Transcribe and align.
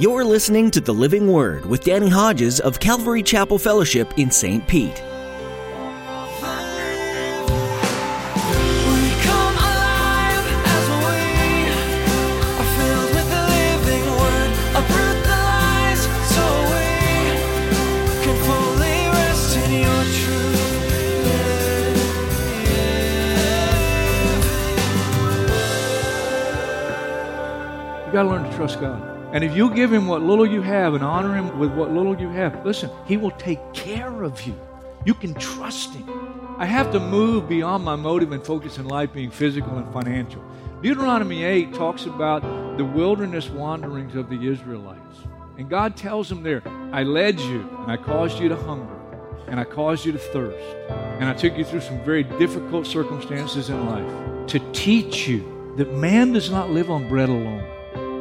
You're 0.00 0.24
listening 0.24 0.70
to 0.70 0.80
The 0.80 0.94
Living 0.94 1.30
Word 1.30 1.66
with 1.66 1.84
Danny 1.84 2.08
Hodges 2.08 2.58
of 2.58 2.80
Calvary 2.80 3.22
Chapel 3.22 3.58
Fellowship 3.58 4.14
in 4.16 4.30
St. 4.30 4.66
Pete. 4.66 4.88
We 4.88 4.96
come 9.20 9.56
alive 9.60 10.46
as 10.64 10.88
we 11.04 11.20
are 12.56 12.70
filled 12.80 13.10
with 13.12 13.28
the 13.28 13.44
living 13.52 14.06
word. 14.16 14.50
Uproot 14.80 15.20
the 15.22 15.36
lies 15.36 16.00
so 16.32 16.44
we 16.72 16.88
can 18.24 18.36
fully 18.46 19.04
rest 19.12 19.52
in 19.58 19.70
your 19.84 20.02
truth. 20.16 20.64
You 28.06 28.12
got 28.14 28.22
to 28.22 28.28
learn 28.30 28.44
to 28.44 28.56
trust 28.56 28.80
God. 28.80 29.09
And 29.32 29.44
if 29.44 29.54
you 29.56 29.72
give 29.74 29.92
Him 29.92 30.06
what 30.06 30.22
little 30.22 30.46
you 30.46 30.60
have 30.62 30.94
and 30.94 31.04
honor 31.04 31.34
Him 31.34 31.58
with 31.58 31.70
what 31.72 31.92
little 31.92 32.18
you 32.20 32.28
have, 32.30 32.64
listen, 32.64 32.90
He 33.06 33.16
will 33.16 33.30
take 33.32 33.60
care 33.72 34.22
of 34.22 34.42
you. 34.42 34.54
You 35.04 35.14
can 35.14 35.34
trust 35.34 35.94
Him. 35.94 36.08
I 36.58 36.66
have 36.66 36.90
to 36.92 37.00
move 37.00 37.48
beyond 37.48 37.84
my 37.84 37.96
motive 37.96 38.32
and 38.32 38.44
focus 38.44 38.78
in 38.78 38.86
life 38.86 39.12
being 39.12 39.30
physical 39.30 39.78
and 39.78 39.90
financial. 39.92 40.44
Deuteronomy 40.82 41.44
8 41.44 41.74
talks 41.74 42.06
about 42.06 42.42
the 42.76 42.84
wilderness 42.84 43.48
wanderings 43.48 44.16
of 44.16 44.28
the 44.28 44.48
Israelites. 44.48 45.18
And 45.58 45.68
God 45.68 45.96
tells 45.96 46.28
them 46.28 46.42
there, 46.42 46.62
I 46.92 47.02
led 47.02 47.38
you, 47.38 47.68
and 47.82 47.92
I 47.92 47.96
caused 47.98 48.40
you 48.40 48.48
to 48.48 48.56
hunger, 48.56 48.98
and 49.46 49.60
I 49.60 49.64
caused 49.64 50.06
you 50.06 50.12
to 50.12 50.18
thirst, 50.18 50.58
and 51.18 51.28
I 51.28 51.34
took 51.34 51.56
you 51.56 51.64
through 51.64 51.82
some 51.82 52.02
very 52.02 52.24
difficult 52.24 52.86
circumstances 52.86 53.68
in 53.68 53.86
life 53.86 54.46
to 54.48 54.58
teach 54.72 55.28
you 55.28 55.74
that 55.76 55.92
man 55.94 56.32
does 56.32 56.50
not 56.50 56.70
live 56.70 56.90
on 56.90 57.08
bread 57.08 57.28
alone. 57.28 57.62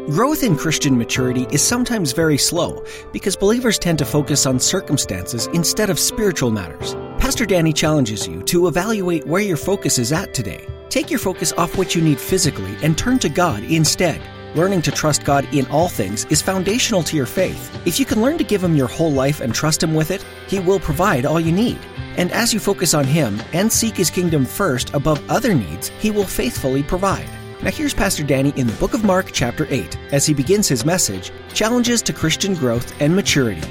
Growth 0.09 0.41
in 0.41 0.55
Christian 0.55 0.97
maturity 0.97 1.45
is 1.51 1.61
sometimes 1.61 2.13
very 2.13 2.37
slow 2.37 2.83
because 3.11 3.35
believers 3.35 3.77
tend 3.77 3.99
to 3.99 4.05
focus 4.05 4.47
on 4.47 4.59
circumstances 4.59 5.45
instead 5.53 5.91
of 5.91 5.99
spiritual 5.99 6.49
matters. 6.49 6.95
Pastor 7.19 7.45
Danny 7.45 7.71
challenges 7.71 8.27
you 8.27 8.41
to 8.43 8.67
evaluate 8.67 9.27
where 9.27 9.43
your 9.43 9.55
focus 9.55 9.99
is 9.99 10.11
at 10.11 10.33
today. 10.33 10.65
Take 10.89 11.11
your 11.11 11.19
focus 11.19 11.53
off 11.53 11.77
what 11.77 11.93
you 11.93 12.01
need 12.01 12.19
physically 12.19 12.75
and 12.81 12.97
turn 12.97 13.19
to 13.19 13.29
God 13.29 13.63
instead. 13.65 14.19
Learning 14.55 14.81
to 14.81 14.91
trust 14.91 15.25
God 15.25 15.47
in 15.53 15.67
all 15.67 15.89
things 15.89 16.25
is 16.31 16.41
foundational 16.41 17.03
to 17.03 17.15
your 17.15 17.27
faith. 17.27 17.71
If 17.85 17.99
you 17.99 18.05
can 18.07 18.19
learn 18.19 18.39
to 18.39 18.43
give 18.43 18.63
Him 18.63 18.75
your 18.75 18.87
whole 18.87 19.11
life 19.11 19.41
and 19.41 19.53
trust 19.53 19.83
Him 19.83 19.93
with 19.93 20.09
it, 20.09 20.25
He 20.47 20.57
will 20.59 20.79
provide 20.79 21.27
all 21.27 21.39
you 21.39 21.51
need. 21.51 21.77
And 22.17 22.31
as 22.31 22.51
you 22.51 22.59
focus 22.59 22.95
on 22.95 23.05
Him 23.05 23.39
and 23.53 23.71
seek 23.71 23.95
His 23.95 24.09
kingdom 24.09 24.43
first 24.43 24.91
above 24.95 25.21
other 25.29 25.53
needs, 25.53 25.89
He 25.99 26.09
will 26.09 26.25
faithfully 26.25 26.81
provide. 26.81 27.29
Now, 27.61 27.71
here's 27.71 27.93
Pastor 27.93 28.23
Danny 28.23 28.53
in 28.55 28.67
the 28.67 28.73
book 28.73 28.93
of 28.93 29.03
Mark, 29.03 29.31
chapter 29.33 29.67
8, 29.69 29.97
as 30.13 30.25
he 30.25 30.33
begins 30.33 30.69
his 30.69 30.85
message 30.85 31.33
Challenges 31.53 32.01
to 32.03 32.13
Christian 32.13 32.53
Growth 32.53 32.95
and 33.01 33.13
Maturity. 33.13 33.61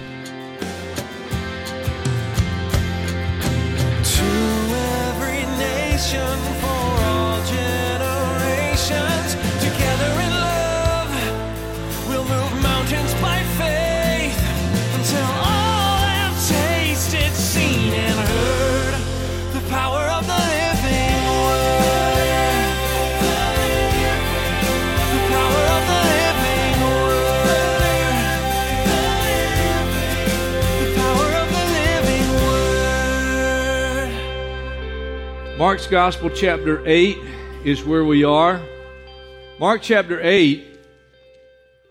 Mark's 35.58 35.88
Gospel, 35.88 36.30
chapter 36.30 36.86
8, 36.86 37.18
is 37.64 37.82
where 37.82 38.04
we 38.04 38.22
are. 38.22 38.60
Mark 39.58 39.82
chapter 39.82 40.20
8 40.22 40.64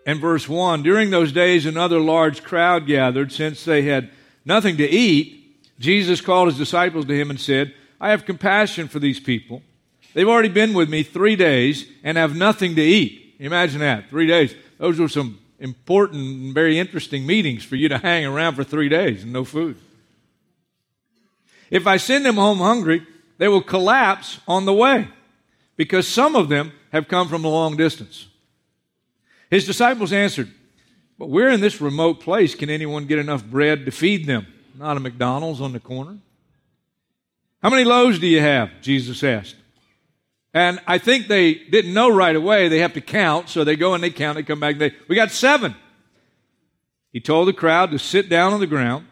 and 0.05 0.21
verse 0.21 0.47
1 0.47 0.83
During 0.83 1.09
those 1.09 1.33
days, 1.33 1.65
another 1.65 1.99
large 1.99 2.43
crowd 2.43 2.87
gathered. 2.87 3.33
Since 3.33 3.65
they 3.65 3.81
had 3.81 4.09
nothing 4.45 4.77
to 4.77 4.87
eat, 4.87 5.67
Jesus 5.79 6.21
called 6.21 6.47
his 6.47 6.57
disciples 6.57 7.03
to 7.07 7.13
him 7.13 7.29
and 7.29 7.37
said, 7.37 7.73
I 7.99 8.11
have 8.11 8.23
compassion 8.23 8.87
for 8.87 8.99
these 8.99 9.19
people. 9.19 9.61
They've 10.13 10.29
already 10.29 10.47
been 10.47 10.73
with 10.73 10.89
me 10.89 11.03
three 11.03 11.35
days 11.35 11.89
and 12.05 12.17
have 12.17 12.37
nothing 12.37 12.73
to 12.75 12.81
eat. 12.81 13.35
Imagine 13.37 13.81
that, 13.81 14.09
three 14.09 14.27
days. 14.27 14.55
Those 14.77 14.97
were 14.97 15.09
some 15.09 15.39
important 15.59 16.21
and 16.21 16.53
very 16.53 16.79
interesting 16.79 17.25
meetings 17.25 17.65
for 17.65 17.75
you 17.75 17.89
to 17.89 17.97
hang 17.97 18.25
around 18.25 18.55
for 18.55 18.63
three 18.63 18.87
days 18.87 19.23
and 19.23 19.33
no 19.33 19.43
food. 19.43 19.75
If 21.69 21.85
I 21.85 21.97
send 21.97 22.25
them 22.25 22.35
home 22.35 22.59
hungry, 22.59 23.05
they 23.37 23.47
will 23.47 23.61
collapse 23.61 24.39
on 24.47 24.65
the 24.65 24.73
way 24.73 25.07
because 25.75 26.07
some 26.07 26.35
of 26.35 26.49
them 26.49 26.71
have 26.91 27.07
come 27.07 27.27
from 27.27 27.45
a 27.45 27.49
long 27.49 27.77
distance. 27.77 28.27
His 29.49 29.65
disciples 29.65 30.11
answered, 30.11 30.51
But 31.17 31.29
we're 31.29 31.49
in 31.49 31.61
this 31.61 31.79
remote 31.79 32.19
place. 32.19 32.55
Can 32.55 32.69
anyone 32.69 33.05
get 33.05 33.19
enough 33.19 33.45
bread 33.45 33.85
to 33.85 33.91
feed 33.91 34.25
them? 34.25 34.47
Not 34.75 34.97
a 34.97 34.99
McDonald's 34.99 35.61
on 35.61 35.73
the 35.73 35.79
corner. 35.79 36.17
How 37.61 37.69
many 37.69 37.83
loaves 37.83 38.19
do 38.19 38.27
you 38.27 38.41
have? 38.41 38.69
Jesus 38.81 39.23
asked. 39.23 39.55
And 40.53 40.79
I 40.87 40.97
think 40.97 41.27
they 41.27 41.53
didn't 41.53 41.93
know 41.93 42.09
right 42.09 42.35
away. 42.35 42.67
They 42.67 42.79
have 42.79 42.93
to 42.93 43.01
count. 43.01 43.49
So 43.49 43.63
they 43.63 43.75
go 43.75 43.93
and 43.93 44.03
they 44.03 44.09
count. 44.09 44.35
They 44.35 44.43
come 44.43 44.59
back. 44.59 44.77
They, 44.77 44.93
we 45.07 45.15
got 45.15 45.31
seven. 45.31 45.75
He 47.11 47.19
told 47.19 47.47
the 47.47 47.53
crowd 47.53 47.91
to 47.91 47.99
sit 47.99 48.29
down 48.29 48.53
on 48.53 48.59
the 48.59 48.67
ground. 48.67 49.07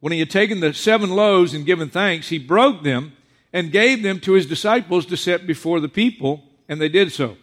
When 0.00 0.12
he 0.12 0.18
had 0.18 0.30
taken 0.30 0.60
the 0.60 0.74
seven 0.74 1.10
loaves 1.10 1.54
and 1.54 1.64
given 1.64 1.88
thanks, 1.88 2.28
he 2.28 2.38
broke 2.38 2.82
them 2.82 3.12
and 3.54 3.70
gave 3.70 4.02
them 4.02 4.18
to 4.18 4.32
his 4.32 4.46
disciples 4.46 5.06
to 5.06 5.16
set 5.16 5.46
before 5.46 5.78
the 5.78 5.88
people, 5.88 6.42
and 6.68 6.80
they 6.80 6.88
did 6.88 7.12
so. 7.12 7.36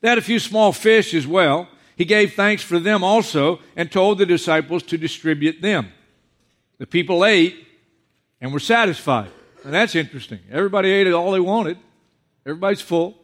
They 0.00 0.08
had 0.08 0.16
a 0.16 0.22
few 0.22 0.38
small 0.38 0.72
fish 0.72 1.12
as 1.12 1.26
well. 1.26 1.66
He 1.96 2.04
gave 2.04 2.34
thanks 2.34 2.62
for 2.62 2.78
them 2.78 3.02
also 3.02 3.58
and 3.74 3.90
told 3.90 4.18
the 4.18 4.26
disciples 4.26 4.84
to 4.84 4.96
distribute 4.96 5.60
them. 5.60 5.92
The 6.78 6.86
people 6.86 7.24
ate 7.24 7.66
and 8.40 8.52
were 8.52 8.60
satisfied. 8.60 9.32
And 9.64 9.74
that's 9.74 9.96
interesting. 9.96 10.38
Everybody 10.52 10.88
ate 10.88 11.12
all 11.12 11.32
they 11.32 11.40
wanted. 11.40 11.78
Everybody's 12.46 12.80
full. 12.80 13.18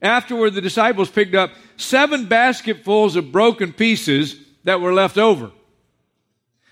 Afterward, 0.00 0.54
the 0.54 0.60
disciples 0.60 1.10
picked 1.10 1.34
up 1.34 1.50
seven 1.76 2.26
basketfuls 2.26 3.16
of 3.16 3.32
broken 3.32 3.72
pieces 3.72 4.36
that 4.62 4.80
were 4.80 4.92
left 4.92 5.18
over. 5.18 5.50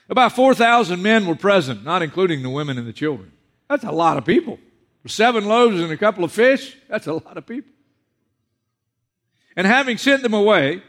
About 0.08 0.36
4,000 0.36 1.02
men 1.02 1.26
were 1.26 1.34
present, 1.34 1.84
not 1.84 2.02
including 2.02 2.44
the 2.44 2.50
women 2.50 2.78
and 2.78 2.86
the 2.86 2.92
children. 2.92 3.32
That's 3.68 3.84
a 3.84 3.92
lot 3.92 4.16
of 4.16 4.24
people. 4.24 4.58
Seven 5.06 5.46
loaves 5.46 5.80
and 5.80 5.90
a 5.90 5.96
couple 5.96 6.24
of 6.24 6.32
fish, 6.32 6.76
that's 6.88 7.06
a 7.06 7.14
lot 7.14 7.36
of 7.36 7.46
people. 7.46 7.72
And 9.56 9.66
having 9.66 9.96
sent 9.96 10.22
them 10.22 10.34
away, 10.34 10.82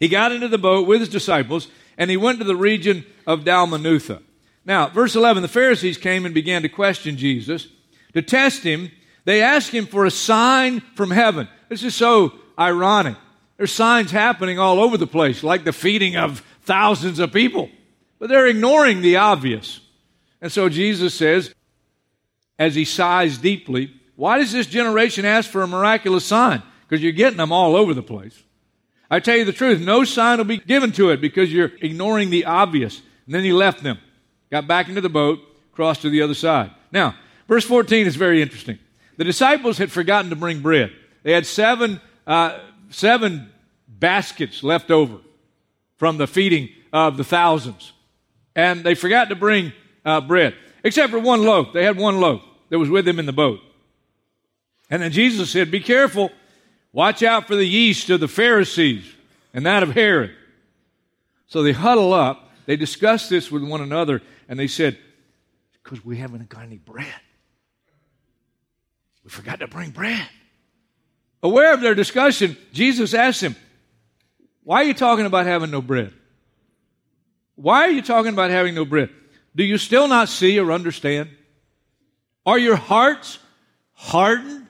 he 0.00 0.08
got 0.08 0.32
into 0.32 0.48
the 0.48 0.58
boat 0.58 0.88
with 0.88 1.00
his 1.00 1.08
disciples 1.08 1.68
and 1.98 2.10
he 2.10 2.16
went 2.16 2.38
to 2.38 2.44
the 2.44 2.56
region 2.56 3.04
of 3.26 3.44
Dalmanutha. 3.44 4.22
Now, 4.64 4.88
verse 4.88 5.14
11 5.14 5.42
the 5.42 5.48
Pharisees 5.48 5.98
came 5.98 6.24
and 6.24 6.34
began 6.34 6.62
to 6.62 6.68
question 6.68 7.16
Jesus. 7.16 7.68
To 8.14 8.22
test 8.22 8.62
him, 8.62 8.90
they 9.24 9.42
asked 9.42 9.70
him 9.70 9.86
for 9.86 10.04
a 10.04 10.10
sign 10.10 10.80
from 10.80 11.10
heaven. 11.10 11.48
This 11.68 11.82
is 11.82 11.94
so 11.94 12.32
ironic. 12.58 13.16
There's 13.56 13.72
signs 13.72 14.10
happening 14.10 14.58
all 14.58 14.80
over 14.80 14.96
the 14.96 15.06
place, 15.06 15.42
like 15.42 15.64
the 15.64 15.72
feeding 15.72 16.16
of 16.16 16.42
thousands 16.62 17.18
of 17.18 17.32
people. 17.32 17.70
But 18.18 18.28
they're 18.28 18.46
ignoring 18.46 19.00
the 19.00 19.16
obvious. 19.16 19.80
And 20.44 20.52
so 20.52 20.68
Jesus 20.68 21.14
says, 21.14 21.54
as 22.58 22.74
he 22.74 22.84
sighs 22.84 23.38
deeply, 23.38 23.94
Why 24.14 24.36
does 24.36 24.52
this 24.52 24.66
generation 24.66 25.24
ask 25.24 25.48
for 25.48 25.62
a 25.62 25.66
miraculous 25.66 26.26
sign? 26.26 26.62
Because 26.82 27.02
you're 27.02 27.12
getting 27.12 27.38
them 27.38 27.50
all 27.50 27.74
over 27.74 27.94
the 27.94 28.02
place. 28.02 28.42
I 29.10 29.20
tell 29.20 29.38
you 29.38 29.46
the 29.46 29.54
truth, 29.54 29.80
no 29.80 30.04
sign 30.04 30.36
will 30.36 30.44
be 30.44 30.58
given 30.58 30.92
to 30.92 31.08
it 31.08 31.22
because 31.22 31.50
you're 31.50 31.72
ignoring 31.80 32.28
the 32.28 32.44
obvious. 32.44 33.00
And 33.24 33.34
then 33.34 33.42
he 33.42 33.54
left 33.54 33.82
them, 33.82 33.96
got 34.50 34.66
back 34.66 34.90
into 34.90 35.00
the 35.00 35.08
boat, 35.08 35.38
crossed 35.72 36.02
to 36.02 36.10
the 36.10 36.20
other 36.20 36.34
side. 36.34 36.70
Now, 36.92 37.14
verse 37.48 37.64
14 37.64 38.06
is 38.06 38.16
very 38.16 38.42
interesting. 38.42 38.78
The 39.16 39.24
disciples 39.24 39.78
had 39.78 39.90
forgotten 39.90 40.28
to 40.28 40.36
bring 40.36 40.60
bread. 40.60 40.92
They 41.22 41.32
had 41.32 41.46
seven, 41.46 42.02
uh, 42.26 42.58
seven 42.90 43.50
baskets 43.88 44.62
left 44.62 44.90
over 44.90 45.20
from 45.96 46.18
the 46.18 46.26
feeding 46.26 46.68
of 46.92 47.16
the 47.16 47.24
thousands. 47.24 47.94
And 48.54 48.84
they 48.84 48.94
forgot 48.94 49.30
to 49.30 49.36
bring 49.36 49.72
uh, 50.04 50.20
bread, 50.20 50.54
except 50.82 51.10
for 51.10 51.18
one 51.18 51.42
loaf. 51.42 51.72
They 51.72 51.84
had 51.84 51.96
one 51.96 52.20
loaf 52.20 52.42
that 52.70 52.78
was 52.78 52.90
with 52.90 53.04
them 53.04 53.18
in 53.18 53.26
the 53.26 53.32
boat. 53.32 53.60
And 54.90 55.02
then 55.02 55.12
Jesus 55.12 55.50
said, 55.50 55.70
Be 55.70 55.80
careful. 55.80 56.30
Watch 56.92 57.22
out 57.22 57.48
for 57.48 57.56
the 57.56 57.64
yeast 57.64 58.08
of 58.10 58.20
the 58.20 58.28
Pharisees 58.28 59.04
and 59.52 59.66
that 59.66 59.82
of 59.82 59.90
Herod. 59.90 60.30
So 61.46 61.62
they 61.62 61.72
huddle 61.72 62.12
up. 62.12 62.50
They 62.66 62.76
discuss 62.76 63.28
this 63.28 63.50
with 63.50 63.62
one 63.62 63.80
another, 63.80 64.22
and 64.48 64.58
they 64.58 64.68
said, 64.68 64.98
Because 65.82 66.04
we 66.04 66.16
haven't 66.16 66.48
got 66.48 66.62
any 66.62 66.78
bread. 66.78 67.14
We 69.22 69.30
forgot 69.30 69.60
to 69.60 69.68
bring 69.68 69.90
bread. 69.90 70.26
Aware 71.42 71.74
of 71.74 71.80
their 71.80 71.94
discussion, 71.94 72.56
Jesus 72.72 73.12
asked 73.12 73.40
them, 73.40 73.54
Why 74.62 74.82
are 74.82 74.84
you 74.84 74.94
talking 74.94 75.26
about 75.26 75.46
having 75.46 75.70
no 75.70 75.82
bread? 75.82 76.12
Why 77.54 77.82
are 77.82 77.90
you 77.90 78.02
talking 78.02 78.32
about 78.32 78.50
having 78.50 78.74
no 78.74 78.84
bread? 78.84 79.10
Do 79.56 79.64
you 79.64 79.78
still 79.78 80.08
not 80.08 80.28
see 80.28 80.58
or 80.58 80.72
understand? 80.72 81.30
Are 82.44 82.58
your 82.58 82.76
hearts 82.76 83.38
hardened? 83.92 84.66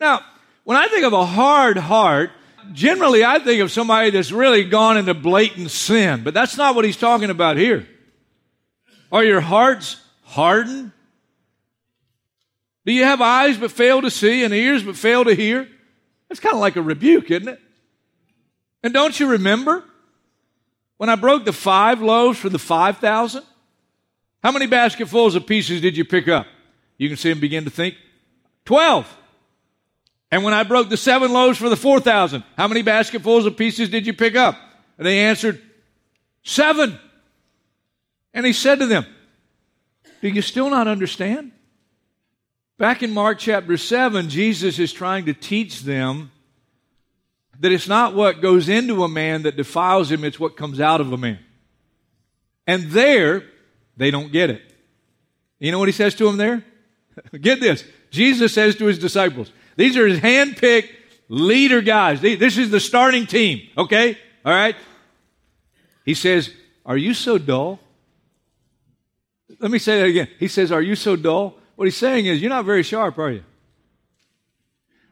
Now, 0.00 0.20
when 0.64 0.76
I 0.76 0.88
think 0.88 1.04
of 1.04 1.12
a 1.12 1.24
hard 1.24 1.76
heart, 1.76 2.30
generally 2.72 3.24
I 3.24 3.38
think 3.38 3.60
of 3.60 3.72
somebody 3.72 4.10
that's 4.10 4.30
really 4.30 4.64
gone 4.64 4.96
into 4.96 5.14
blatant 5.14 5.70
sin, 5.70 6.22
but 6.22 6.34
that's 6.34 6.56
not 6.56 6.74
what 6.74 6.84
he's 6.84 6.96
talking 6.96 7.30
about 7.30 7.56
here. 7.56 7.88
Are 9.10 9.24
your 9.24 9.40
hearts 9.40 10.00
hardened? 10.22 10.92
Do 12.84 12.92
you 12.92 13.04
have 13.04 13.20
eyes 13.20 13.58
but 13.58 13.70
fail 13.70 14.02
to 14.02 14.10
see 14.10 14.44
and 14.44 14.52
ears 14.52 14.82
but 14.82 14.96
fail 14.96 15.24
to 15.24 15.34
hear? 15.34 15.68
That's 16.28 16.40
kind 16.40 16.54
of 16.54 16.60
like 16.60 16.76
a 16.76 16.82
rebuke, 16.82 17.30
isn't 17.30 17.48
it? 17.48 17.60
And 18.82 18.92
don't 18.92 19.18
you 19.18 19.28
remember 19.28 19.84
when 20.96 21.08
I 21.08 21.16
broke 21.16 21.44
the 21.44 21.52
five 21.52 22.00
loaves 22.00 22.38
for 22.38 22.48
the 22.48 22.58
5,000? 22.58 23.44
How 24.42 24.50
many 24.50 24.66
basketfuls 24.66 25.34
of 25.34 25.46
pieces 25.46 25.80
did 25.80 25.96
you 25.96 26.04
pick 26.04 26.28
up? 26.28 26.46
You 26.98 27.08
can 27.08 27.16
see 27.16 27.30
them 27.30 27.40
begin 27.40 27.64
to 27.64 27.70
think. 27.70 27.94
12. 28.64 29.18
And 30.30 30.44
when 30.44 30.54
I 30.54 30.62
broke 30.62 30.88
the 30.88 30.96
seven 30.96 31.32
loaves 31.32 31.58
for 31.58 31.68
the 31.68 31.76
4,000, 31.76 32.42
how 32.56 32.66
many 32.66 32.82
basketfuls 32.82 33.46
of 33.46 33.56
pieces 33.56 33.88
did 33.88 34.06
you 34.06 34.14
pick 34.14 34.34
up? 34.34 34.56
And 34.98 35.06
they 35.06 35.20
answered, 35.20 35.60
Seven. 36.42 36.98
And 38.34 38.46
he 38.46 38.52
said 38.52 38.78
to 38.80 38.86
them, 38.86 39.06
Do 40.20 40.28
you 40.28 40.42
still 40.42 40.70
not 40.70 40.88
understand? 40.88 41.52
Back 42.78 43.02
in 43.02 43.12
Mark 43.12 43.38
chapter 43.38 43.76
7, 43.76 44.28
Jesus 44.28 44.78
is 44.78 44.92
trying 44.92 45.26
to 45.26 45.34
teach 45.34 45.82
them 45.82 46.32
that 47.60 47.70
it's 47.70 47.86
not 47.86 48.14
what 48.14 48.40
goes 48.40 48.68
into 48.68 49.04
a 49.04 49.08
man 49.08 49.42
that 49.42 49.56
defiles 49.56 50.10
him, 50.10 50.24
it's 50.24 50.40
what 50.40 50.56
comes 50.56 50.80
out 50.80 51.00
of 51.00 51.12
a 51.12 51.16
man. 51.16 51.38
And 52.66 52.90
there, 52.90 53.44
they 53.96 54.10
don't 54.10 54.32
get 54.32 54.50
it. 54.50 54.62
You 55.58 55.72
know 55.72 55.78
what 55.78 55.88
he 55.88 55.92
says 55.92 56.14
to 56.16 56.24
them 56.24 56.36
there? 56.36 56.64
get 57.40 57.60
this. 57.60 57.84
Jesus 58.10 58.52
says 58.52 58.76
to 58.76 58.86
his 58.86 58.98
disciples, 58.98 59.52
these 59.76 59.96
are 59.96 60.06
his 60.06 60.20
handpicked 60.20 60.90
leader 61.28 61.80
guys. 61.80 62.20
This 62.20 62.58
is 62.58 62.70
the 62.70 62.80
starting 62.80 63.26
team, 63.26 63.68
okay? 63.76 64.18
All 64.44 64.52
right? 64.52 64.76
He 66.04 66.14
says, 66.14 66.50
Are 66.84 66.96
you 66.96 67.14
so 67.14 67.38
dull? 67.38 67.80
Let 69.58 69.70
me 69.70 69.78
say 69.78 70.00
that 70.00 70.06
again. 70.06 70.28
He 70.38 70.48
says, 70.48 70.72
Are 70.72 70.82
you 70.82 70.96
so 70.96 71.16
dull? 71.16 71.56
What 71.76 71.86
he's 71.86 71.96
saying 71.96 72.26
is, 72.26 72.40
You're 72.40 72.50
not 72.50 72.64
very 72.64 72.82
sharp, 72.82 73.18
are 73.18 73.30
you? 73.30 73.44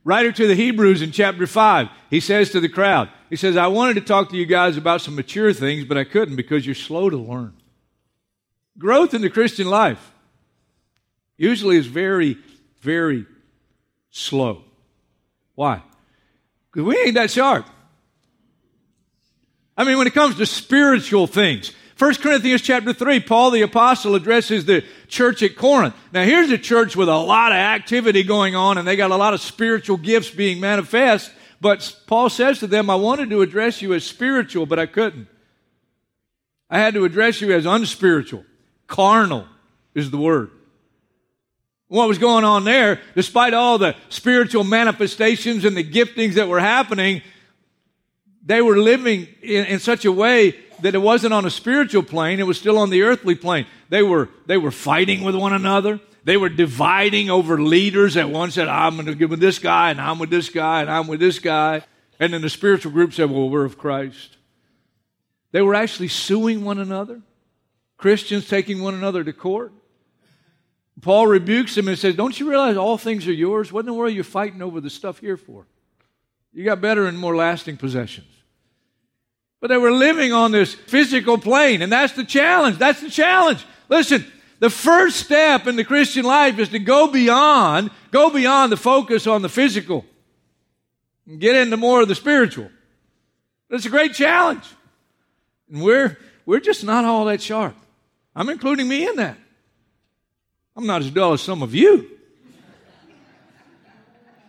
Writer 0.03 0.33
to 0.33 0.47
the 0.47 0.55
Hebrews 0.55 1.03
in 1.03 1.13
chapter 1.13 1.47
5, 1.47 1.89
he 2.09 2.21
says 2.21 2.51
to 2.51 2.61
the 2.61 2.69
crowd, 2.69 3.11
He 3.29 3.37
says, 3.37 3.57
I 3.57 3.69
wanted 3.69 3.95
to 3.95 4.01
talk 4.01 4.31
to 4.31 4.37
you 4.37 4.47
guys 4.47 4.77
about 4.77 5.03
some 5.03 5.15
mature 5.15 5.53
things, 5.53 5.85
but 5.85 5.99
I 5.99 6.05
couldn't 6.05 6.37
because 6.37 6.67
you're 6.67 6.75
slow 6.75 7.11
to 7.11 7.19
learn. 7.19 7.55
Growth 8.79 9.15
in 9.15 9.23
the 9.23 9.31
Christian 9.31 9.69
life 9.69 10.13
usually 11.37 11.77
is 11.77 11.87
very, 11.87 12.39
very 12.81 13.27
slow. 14.11 14.65
Why? 15.55 15.83
Because 16.71 16.87
we 16.87 16.99
ain't 16.99 17.15
that 17.15 17.31
sharp. 17.31 17.67
I 19.77 19.85
mean, 19.85 19.99
when 19.99 20.07
it 20.07 20.15
comes 20.15 20.37
to 20.37 20.47
spiritual 20.47 21.27
things, 21.27 21.73
1 21.99 22.15
Corinthians 22.15 22.63
chapter 22.63 22.95
3, 22.95 23.21
Paul 23.21 23.51
the 23.51 23.63
apostle 23.63 24.15
addresses 24.15 24.65
the 24.65 24.85
church 25.09 25.43
at 25.43 25.55
Corinth. 25.57 25.95
Now 26.13 26.25
here's 26.25 26.51
a 26.51 26.57
church 26.57 26.97
with 26.97 27.09
a 27.09 27.17
lot 27.17 27.53
of 27.53 27.59
activity 27.59 28.23
going 28.23 28.57
on 28.57 28.79
and 28.79 28.89
they 28.89 28.97
got 28.97 29.11
a 29.11 29.17
lot 29.17 29.35
of 29.35 29.41
spiritual 29.41 29.99
gifts 29.99 30.31
being 30.31 30.61
manifest. 30.61 31.31
But 31.61 31.95
Paul 32.07 32.31
says 32.31 32.59
to 32.61 32.67
them, 32.67 32.89
I 32.89 32.95
wanted 32.95 33.29
to 33.31 33.43
address 33.43 33.83
you 33.83 33.93
as 33.93 34.05
spiritual, 34.05 34.65
but 34.65 34.79
I 34.79 34.87
couldn't. 34.87 35.29
I 36.71 36.79
had 36.79 36.95
to 36.95 37.05
address 37.05 37.43
you 37.43 37.53
as 37.53 37.67
unspiritual. 37.67 38.45
Carnal 38.91 39.47
is 39.95 40.11
the 40.11 40.19
word. 40.19 40.51
What 41.89 42.09
was 42.09 42.19
going 42.19 42.45
on 42.45 42.65
there, 42.65 43.01
despite 43.15 43.55
all 43.55 43.79
the 43.79 43.97
spiritual 44.11 44.65
manifestations 44.65 45.65
and 45.65 45.77
the 45.77 45.85
giftings 45.85 46.35
that 46.35 46.49
were 46.49 46.61
happening, 46.61 47.23
they 48.45 48.61
were 48.61 48.77
living 48.77 49.29
in, 49.43 49.65
in 49.67 49.79
such 49.79 50.05
a 50.05 50.13
way 50.13 50.57
that 50.83 50.95
it 50.95 50.99
wasn't 50.99 51.33
on 51.33 51.47
a 51.47 51.51
spiritual 51.51 52.03
plane, 52.03 52.41
it 52.41 52.47
was 52.47 52.59
still 52.59 52.79
on 52.79 52.91
the 52.91 53.03
earthly 53.03 53.35
plane. 53.35 53.67
They 53.91 54.03
were, 54.03 54.29
they 54.47 54.57
were 54.57 54.71
fighting 54.71 55.23
with 55.23 55.37
one 55.37 55.53
another. 55.53 56.01
They 56.25 56.37
were 56.37 56.49
dividing 56.49 57.31
over 57.31 57.61
leaders 57.61 58.15
that 58.15 58.29
one 58.29 58.51
said, 58.51 58.69
I'm 58.69 58.95
going 58.97 59.07
to 59.07 59.15
give 59.15 59.31
with 59.31 59.41
this 59.41 59.59
guy, 59.59 59.91
and 59.91 60.01
I'm 60.01 60.19
with 60.19 60.31
this 60.31 60.49
guy, 60.49 60.83
and 60.83 60.91
I'm 60.91 61.07
with 61.07 61.21
this 61.21 61.39
guy. 61.39 61.83
And 62.19 62.35
then 62.35 62.43
the 62.43 62.51
spiritual 62.51 62.93
group 62.93 63.15
said, 63.15 63.31
Well, 63.31 63.49
we're 63.49 63.65
of 63.65 63.79
Christ. 63.79 64.37
They 65.53 65.63
were 65.63 65.75
actually 65.75 66.09
suing 66.09 66.65
one 66.65 66.79
another, 66.79 67.23
Christians 68.01 68.49
taking 68.49 68.81
one 68.81 68.95
another 68.95 69.23
to 69.23 69.33
court. 69.33 69.75
Paul 71.03 71.27
rebukes 71.27 71.75
them 71.75 71.87
and 71.87 71.99
says, 71.99 72.17
Don't 72.17 72.41
you 72.41 72.49
realize 72.49 72.79
all 72.79 72.97
things 72.97 73.29
are 73.29 73.33
yours? 73.33 73.71
What 73.71 73.81
in 73.81 73.87
the 73.87 73.93
world 73.93 74.11
are 74.11 74.15
you 74.15 74.23
fighting 74.23 74.63
over 74.63 74.81
the 74.81 74.89
stuff 74.89 75.19
here 75.19 75.37
for? 75.37 75.67
You 76.55 76.65
got 76.65 76.81
better 76.81 77.07
and 77.07 77.19
more 77.19 77.37
lasting 77.37 77.77
possessions. 77.77 78.27
But 79.61 79.69
they 79.69 79.77
were 79.77 79.93
living 79.93 80.33
on 80.33 80.51
this 80.51 80.73
physical 80.75 81.37
plane, 81.37 81.83
and 81.83 81.93
that's 81.93 82.15
the 82.15 82.25
challenge. 82.25 82.79
That's 82.79 83.03
the 83.03 83.11
challenge. 83.11 83.67
Listen, 83.91 84.25
the 84.61 84.71
first 84.71 85.19
step 85.19 85.67
in 85.67 85.77
the 85.77 85.85
Christian 85.85 86.25
life 86.25 86.59
is 86.59 86.71
to 86.71 86.79
go 86.79 87.07
beyond, 87.07 87.91
go 88.13 88.31
beyond 88.31 88.73
the 88.73 88.79
focus 88.79 89.27
on 89.27 89.43
the 89.43 89.51
physical 89.51 90.07
and 91.27 91.39
get 91.39 91.55
into 91.55 91.77
more 91.77 92.01
of 92.01 92.09
the 92.09 92.15
spiritual. 92.15 92.71
It's 93.69 93.85
a 93.85 93.91
great 93.91 94.15
challenge. 94.15 94.65
And 95.71 95.83
we're, 95.83 96.17
we're 96.47 96.61
just 96.61 96.83
not 96.83 97.05
all 97.05 97.27
that 97.27 97.43
sharp. 97.43 97.77
I'm 98.35 98.49
including 98.49 98.89
me 98.89 99.09
in 99.09 99.17
that. 99.17 99.37
I'm 100.77 100.87
not 100.87 101.03
as 101.03 101.11
dull 101.11 101.33
as 101.33 101.43
some 101.43 101.63
of 101.63 101.75
you. 101.75 102.11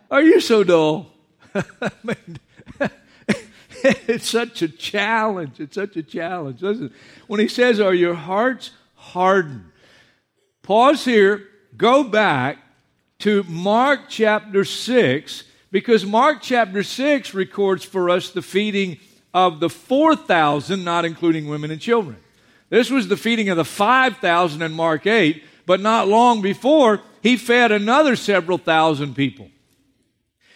Are 0.10 0.22
you 0.22 0.40
so 0.40 0.64
dull? 0.64 1.08
it's 3.84 4.30
such 4.30 4.62
a 4.62 4.68
challenge. 4.68 5.60
It's 5.60 5.76
such 5.76 5.96
a 5.98 6.04
challenge. 6.04 6.62
Listen, 6.62 6.94
when 7.28 7.40
he 7.40 7.48
says, 7.48 7.80
Are 7.80 7.94
your 7.94 8.14
hearts 8.14 8.72
hardened? 8.96 9.66
Pause 10.62 11.06
here, 11.06 11.48
go 11.76 12.04
back 12.04 12.60
to 13.20 13.44
Mark 13.44 14.02
chapter 14.10 14.64
6, 14.64 15.44
because 15.72 16.06
Mark 16.06 16.40
chapter 16.42 16.84
6 16.84 17.34
records 17.34 17.84
for 17.84 18.10
us 18.10 18.30
the 18.30 18.42
feeding 18.42 19.00
of 19.34 19.60
the 19.60 19.70
4,000, 19.70 20.84
not 20.84 21.06
including 21.06 21.48
women 21.48 21.72
and 21.72 21.82
children. 21.82 22.18
This 22.72 22.90
was 22.90 23.10
the 23.10 23.18
feeding 23.18 23.50
of 23.50 23.58
the 23.58 23.66
5,000 23.66 24.62
in 24.62 24.72
Mark 24.72 25.06
8, 25.06 25.44
but 25.66 25.82
not 25.82 26.08
long 26.08 26.42
before, 26.42 27.02
he 27.22 27.36
fed 27.36 27.74
another 27.74 28.16
several 28.16 28.58
thousand 28.58 29.14
people. 29.14 29.52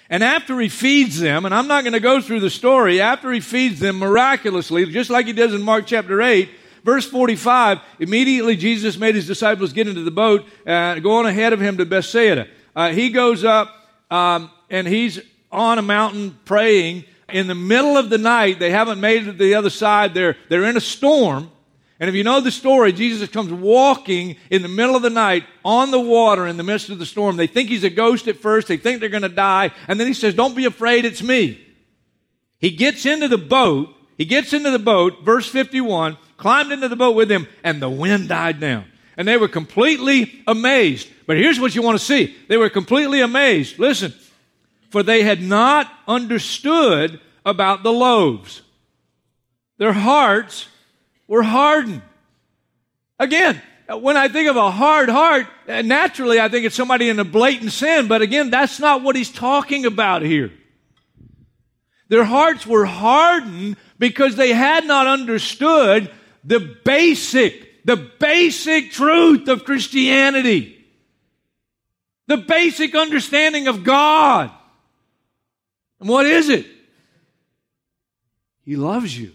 And 0.09 0.23
after 0.23 0.57
he 0.61 0.69
feeds 0.69 1.19
them, 1.19 1.43
and 1.43 1.53
I'm 1.53 1.67
not 1.67 1.83
going 1.83 1.91
to 1.93 1.99
go 1.99 2.21
through 2.21 2.39
the 2.39 2.49
story, 2.49 3.01
after 3.01 3.33
he 3.33 3.41
feeds 3.41 3.81
them 3.81 3.99
miraculously, 3.99 4.85
just 4.85 5.09
like 5.09 5.25
he 5.25 5.33
does 5.33 5.53
in 5.53 5.61
Mark 5.61 5.87
chapter 5.87 6.21
8, 6.21 6.49
verse 6.85 7.05
45, 7.05 7.81
immediately 7.99 8.55
Jesus 8.55 8.97
made 8.97 9.15
his 9.15 9.27
disciples 9.27 9.73
get 9.73 9.89
into 9.89 10.03
the 10.03 10.09
boat, 10.09 10.45
uh, 10.65 10.99
go 10.99 11.17
on 11.17 11.25
ahead 11.25 11.51
of 11.51 11.59
him 11.59 11.75
to 11.77 11.85
Bethsaida. 11.85 12.47
Uh, 12.73 12.91
he 12.91 13.09
goes 13.09 13.43
up, 13.43 13.75
um, 14.09 14.49
and 14.69 14.87
he's 14.87 15.19
on 15.51 15.79
a 15.79 15.81
mountain 15.81 16.39
praying. 16.45 17.03
In 17.27 17.47
the 17.47 17.55
middle 17.55 17.97
of 17.97 18.09
the 18.09 18.17
night, 18.17 18.59
they 18.59 18.69
haven't 18.69 19.01
made 19.01 19.23
it 19.23 19.25
to 19.25 19.33
the 19.33 19.55
other 19.55 19.69
side. 19.69 20.13
They're, 20.13 20.37
they're 20.47 20.63
in 20.63 20.77
a 20.77 20.81
storm. 20.81 21.51
And 21.99 22.09
if 22.09 22.15
you 22.15 22.23
know 22.23 22.41
the 22.41 22.51
story, 22.51 22.91
Jesus 22.91 23.29
comes 23.29 23.51
walking 23.51 24.35
in 24.49 24.61
the 24.61 24.67
middle 24.67 24.95
of 24.95 25.01
the 25.01 25.09
night 25.09 25.45
on 25.63 25.91
the 25.91 25.99
water 25.99 26.45
in 26.45 26.57
the 26.57 26.63
midst 26.63 26.89
of 26.89 26.99
the 26.99 27.05
storm. 27.05 27.37
They 27.37 27.47
think 27.47 27.69
he's 27.69 27.85
a 27.85 27.89
ghost 27.89 28.27
at 28.27 28.37
first. 28.37 28.67
They 28.67 28.77
think 28.77 28.99
they're 28.99 29.09
going 29.09 29.23
to 29.23 29.29
die. 29.29 29.71
And 29.87 29.97
then 29.99 30.07
he 30.07 30.13
says, 30.13 30.33
don't 30.33 30.55
be 30.55 30.65
afraid. 30.65 31.05
It's 31.05 31.23
me. 31.23 31.61
He 32.59 32.71
gets 32.71 33.05
into 33.05 33.27
the 33.27 33.37
boat. 33.37 33.95
He 34.17 34.25
gets 34.25 34.53
into 34.53 34.71
the 34.71 34.79
boat, 34.79 35.23
verse 35.23 35.47
51, 35.47 36.17
climbed 36.37 36.71
into 36.71 36.87
the 36.87 36.95
boat 36.95 37.15
with 37.15 37.29
him, 37.29 37.47
and 37.63 37.81
the 37.81 37.89
wind 37.89 38.29
died 38.29 38.61
down. 38.61 38.85
And 39.17 39.27
they 39.27 39.37
were 39.37 39.49
completely 39.49 40.43
amazed. 40.47 41.09
But 41.27 41.37
here's 41.37 41.59
what 41.59 41.75
you 41.75 41.81
want 41.81 41.97
to 41.97 42.05
see. 42.05 42.35
They 42.47 42.57
were 42.57 42.69
completely 42.69 43.21
amazed. 43.21 43.79
Listen, 43.79 44.13
for 44.89 45.03
they 45.03 45.23
had 45.23 45.41
not 45.41 45.91
understood 46.07 47.19
about 47.45 47.83
the 47.83 47.91
loaves. 47.91 48.61
Their 49.77 49.93
hearts 49.93 50.67
were 51.27 51.43
hardened. 51.43 52.01
Again, 53.19 53.61
when 53.89 54.17
I 54.17 54.27
think 54.27 54.49
of 54.49 54.55
a 54.55 54.71
hard 54.71 55.09
heart, 55.09 55.47
uh, 55.67 55.81
naturally 55.81 56.39
I 56.39 56.49
think 56.49 56.65
it's 56.65 56.75
somebody 56.75 57.09
in 57.09 57.19
a 57.19 57.23
blatant 57.25 57.71
sin, 57.71 58.07
but 58.07 58.21
again, 58.21 58.49
that's 58.49 58.79
not 58.79 59.03
what 59.03 59.15
he's 59.15 59.31
talking 59.31 59.85
about 59.85 60.21
here. 60.21 60.51
Their 62.07 62.23
hearts 62.23 62.65
were 62.65 62.85
hardened 62.85 63.77
because 63.97 64.35
they 64.35 64.53
had 64.53 64.85
not 64.85 65.07
understood 65.07 66.11
the 66.43 66.59
basic, 66.83 67.85
the 67.85 67.97
basic 67.97 68.91
truth 68.91 69.47
of 69.47 69.65
Christianity. 69.65 70.71
The 72.27 72.37
basic 72.37 72.95
understanding 72.95 73.67
of 73.67 73.83
God. 73.83 74.51
And 75.99 76.09
what 76.09 76.25
is 76.25 76.49
it? 76.49 76.65
He 78.63 78.75
loves 78.75 79.17
you. 79.17 79.34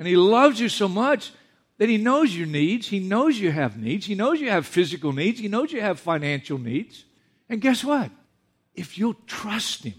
And 0.00 0.08
He 0.08 0.16
loves 0.16 0.58
you 0.58 0.70
so 0.70 0.88
much 0.88 1.30
that 1.76 1.90
He 1.90 1.98
knows 1.98 2.34
your 2.34 2.46
needs. 2.46 2.88
He 2.88 3.00
knows 3.00 3.38
you 3.38 3.52
have 3.52 3.76
needs. 3.76 4.06
He 4.06 4.14
knows 4.14 4.40
you 4.40 4.48
have 4.48 4.66
physical 4.66 5.12
needs. 5.12 5.38
He 5.38 5.46
knows 5.46 5.70
you 5.70 5.82
have 5.82 6.00
financial 6.00 6.56
needs. 6.56 7.04
And 7.50 7.60
guess 7.60 7.84
what? 7.84 8.10
If 8.74 8.96
you'll 8.96 9.16
trust 9.26 9.84
Him, 9.84 9.94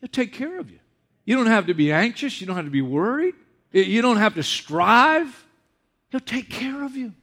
He'll 0.00 0.08
take 0.08 0.34
care 0.34 0.60
of 0.60 0.70
you. 0.70 0.78
You 1.24 1.36
don't 1.36 1.46
have 1.46 1.68
to 1.68 1.74
be 1.74 1.90
anxious. 1.90 2.38
You 2.38 2.46
don't 2.46 2.56
have 2.56 2.66
to 2.66 2.70
be 2.70 2.82
worried. 2.82 3.34
You 3.72 4.02
don't 4.02 4.18
have 4.18 4.34
to 4.34 4.42
strive. 4.42 5.46
He'll 6.10 6.20
take 6.20 6.50
care 6.50 6.84
of 6.84 6.94
you. 6.94 7.14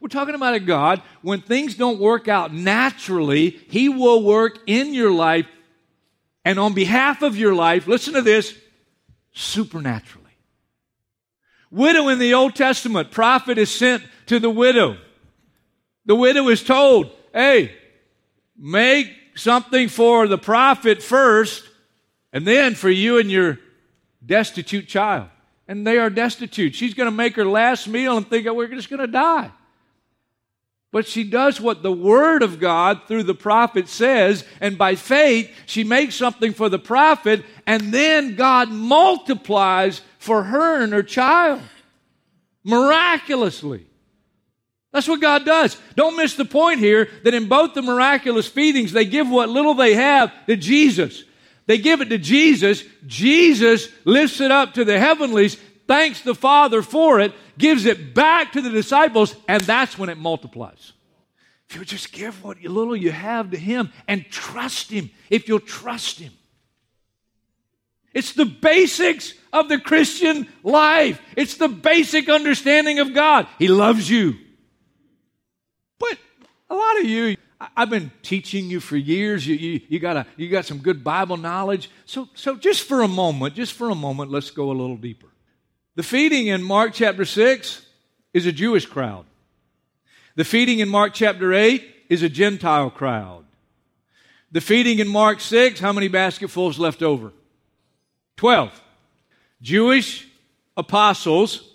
We're 0.00 0.08
talking 0.08 0.34
about 0.34 0.52
a 0.52 0.60
God, 0.60 1.00
when 1.22 1.40
things 1.40 1.76
don't 1.76 1.98
work 1.98 2.28
out 2.28 2.52
naturally, 2.52 3.48
He 3.68 3.88
will 3.88 4.22
work 4.22 4.58
in 4.66 4.92
your 4.92 5.10
life 5.10 5.46
and 6.44 6.58
on 6.58 6.74
behalf 6.74 7.22
of 7.22 7.38
your 7.38 7.54
life, 7.54 7.86
listen 7.86 8.12
to 8.12 8.20
this, 8.20 8.54
supernaturally. 9.32 10.23
Widow 11.74 12.06
in 12.06 12.20
the 12.20 12.34
Old 12.34 12.54
Testament, 12.54 13.10
prophet 13.10 13.58
is 13.58 13.68
sent 13.68 14.04
to 14.26 14.38
the 14.38 14.48
widow. 14.48 14.96
The 16.06 16.14
widow 16.14 16.48
is 16.48 16.62
told, 16.62 17.10
hey, 17.32 17.72
make 18.56 19.08
something 19.34 19.88
for 19.88 20.28
the 20.28 20.38
prophet 20.38 21.02
first, 21.02 21.68
and 22.32 22.46
then 22.46 22.76
for 22.76 22.88
you 22.88 23.18
and 23.18 23.28
your 23.28 23.58
destitute 24.24 24.86
child. 24.86 25.26
And 25.66 25.84
they 25.84 25.98
are 25.98 26.10
destitute. 26.10 26.76
She's 26.76 26.94
going 26.94 27.08
to 27.08 27.16
make 27.16 27.34
her 27.34 27.44
last 27.44 27.88
meal 27.88 28.16
and 28.16 28.28
think, 28.30 28.46
oh, 28.46 28.54
we're 28.54 28.68
just 28.68 28.88
going 28.88 29.00
to 29.00 29.08
die. 29.08 29.50
But 30.92 31.08
she 31.08 31.24
does 31.24 31.60
what 31.60 31.82
the 31.82 31.90
Word 31.90 32.44
of 32.44 32.60
God 32.60 33.08
through 33.08 33.24
the 33.24 33.34
prophet 33.34 33.88
says, 33.88 34.44
and 34.60 34.78
by 34.78 34.94
faith, 34.94 35.50
she 35.66 35.82
makes 35.82 36.14
something 36.14 36.52
for 36.52 36.68
the 36.68 36.78
prophet, 36.78 37.44
and 37.66 37.92
then 37.92 38.36
God 38.36 38.70
multiplies 38.70 40.02
for 40.24 40.42
her 40.42 40.82
and 40.82 40.92
her 40.92 41.02
child. 41.02 41.60
Miraculously. 42.64 43.86
That's 44.90 45.06
what 45.06 45.20
God 45.20 45.44
does. 45.44 45.76
Don't 45.96 46.16
miss 46.16 46.34
the 46.34 46.46
point 46.46 46.78
here 46.78 47.10
that 47.24 47.34
in 47.34 47.46
both 47.46 47.74
the 47.74 47.82
miraculous 47.82 48.46
feedings, 48.48 48.92
they 48.92 49.04
give 49.04 49.28
what 49.28 49.50
little 49.50 49.74
they 49.74 49.94
have 49.94 50.32
to 50.46 50.56
Jesus. 50.56 51.24
They 51.66 51.76
give 51.76 52.00
it 52.00 52.08
to 52.08 52.16
Jesus. 52.16 52.84
Jesus 53.06 53.88
lifts 54.04 54.40
it 54.40 54.50
up 54.50 54.74
to 54.74 54.84
the 54.84 54.98
heavenlies, 54.98 55.56
thanks 55.86 56.22
the 56.22 56.34
Father 56.34 56.80
for 56.80 57.20
it, 57.20 57.32
gives 57.58 57.84
it 57.84 58.14
back 58.14 58.52
to 58.52 58.62
the 58.62 58.70
disciples, 58.70 59.36
and 59.46 59.62
that's 59.62 59.98
when 59.98 60.08
it 60.08 60.16
multiplies. 60.16 60.92
If 61.68 61.76
you 61.76 61.84
just 61.84 62.12
give 62.12 62.42
what 62.42 62.62
little 62.62 62.96
you 62.96 63.10
have 63.10 63.50
to 63.50 63.58
Him 63.58 63.92
and 64.08 64.24
trust 64.30 64.90
Him, 64.90 65.10
if 65.28 65.48
you'll 65.48 65.60
trust 65.60 66.18
Him. 66.18 66.32
It's 68.14 68.32
the 68.32 68.44
basics 68.44 69.34
of 69.52 69.68
the 69.68 69.78
Christian 69.78 70.46
life. 70.62 71.20
It's 71.36 71.56
the 71.56 71.68
basic 71.68 72.28
understanding 72.28 73.00
of 73.00 73.12
God. 73.12 73.48
He 73.58 73.68
loves 73.68 74.08
you. 74.08 74.36
But 75.98 76.16
a 76.70 76.74
lot 76.74 77.00
of 77.00 77.06
you, 77.06 77.36
I've 77.76 77.90
been 77.90 78.12
teaching 78.22 78.70
you 78.70 78.78
for 78.78 78.96
years. 78.96 79.46
You, 79.46 79.56
you, 79.56 79.80
you, 79.88 79.98
got 79.98 80.16
a, 80.16 80.26
you 80.36 80.48
got 80.48 80.64
some 80.64 80.78
good 80.78 81.02
Bible 81.02 81.36
knowledge. 81.36 81.90
So, 82.06 82.28
so 82.34 82.56
just 82.56 82.86
for 82.86 83.02
a 83.02 83.08
moment, 83.08 83.54
just 83.54 83.72
for 83.72 83.90
a 83.90 83.94
moment, 83.94 84.30
let's 84.30 84.50
go 84.50 84.70
a 84.70 84.72
little 84.72 84.96
deeper. 84.96 85.28
The 85.96 86.02
feeding 86.04 86.46
in 86.46 86.62
Mark 86.62 86.92
chapter 86.94 87.24
6 87.24 87.84
is 88.32 88.46
a 88.46 88.52
Jewish 88.52 88.86
crowd. 88.86 89.26
The 90.36 90.44
feeding 90.44 90.80
in 90.80 90.88
Mark 90.88 91.14
chapter 91.14 91.52
8 91.52 91.84
is 92.08 92.22
a 92.22 92.28
Gentile 92.28 92.90
crowd. 92.90 93.44
The 94.52 94.60
feeding 94.60 95.00
in 95.00 95.08
Mark 95.08 95.40
6, 95.40 95.80
how 95.80 95.92
many 95.92 96.08
basketfuls 96.08 96.78
left 96.78 97.02
over? 97.02 97.32
12. 98.36 98.80
Jewish 99.62 100.28
apostles 100.76 101.70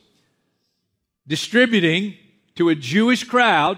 distributing 1.27 2.15
to 2.55 2.69
a 2.69 2.75
Jewish 2.75 3.23
crowd, 3.23 3.77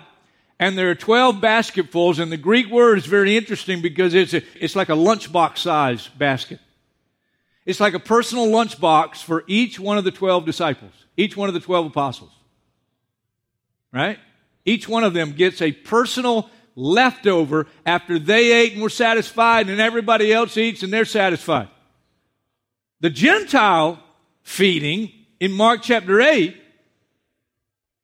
and 0.59 0.77
there 0.77 0.89
are 0.89 0.95
12 0.95 1.41
basketfuls, 1.41 2.19
and 2.19 2.31
the 2.31 2.37
Greek 2.37 2.67
word 2.67 2.97
is 2.97 3.05
very 3.05 3.37
interesting 3.37 3.81
because 3.81 4.13
it's, 4.13 4.33
a, 4.33 4.41
it's 4.55 4.75
like 4.75 4.89
a 4.89 4.93
lunchbox 4.93 5.59
size 5.59 6.07
basket. 6.07 6.59
It's 7.65 7.79
like 7.79 7.93
a 7.93 7.99
personal 7.99 8.47
lunchbox 8.47 9.17
for 9.23 9.43
each 9.47 9.79
one 9.79 9.97
of 9.97 10.03
the 10.03 10.11
12 10.11 10.45
disciples, 10.45 10.93
each 11.15 11.37
one 11.37 11.47
of 11.47 11.53
the 11.53 11.59
12 11.59 11.87
apostles. 11.87 12.31
Right? 13.91 14.17
Each 14.65 14.87
one 14.87 15.03
of 15.03 15.13
them 15.13 15.33
gets 15.33 15.61
a 15.61 15.71
personal 15.71 16.49
leftover 16.75 17.67
after 17.85 18.17
they 18.17 18.51
ate 18.53 18.73
and 18.73 18.81
were 18.81 18.89
satisfied, 18.89 19.69
and 19.69 19.79
everybody 19.79 20.33
else 20.33 20.57
eats 20.57 20.83
and 20.83 20.91
they're 20.91 21.05
satisfied. 21.05 21.67
The 23.01 23.09
Gentile 23.09 23.99
feeding 24.43 25.11
in 25.39 25.51
Mark 25.51 25.81
chapter 25.81 26.21
8, 26.21 26.55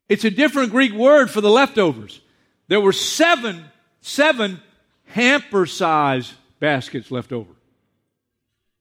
it's 0.10 0.26
a 0.26 0.32
different 0.32 0.72
Greek 0.72 0.92
word 0.92 1.30
for 1.30 1.40
the 1.40 1.52
leftovers. 1.52 2.20
There 2.68 2.82
were 2.82 2.94
seven, 2.94 3.64
seven 4.02 4.60
hamper 5.06 5.68
size 5.68 6.34
baskets 6.60 7.12
left 7.12 7.32
over. 7.32 7.52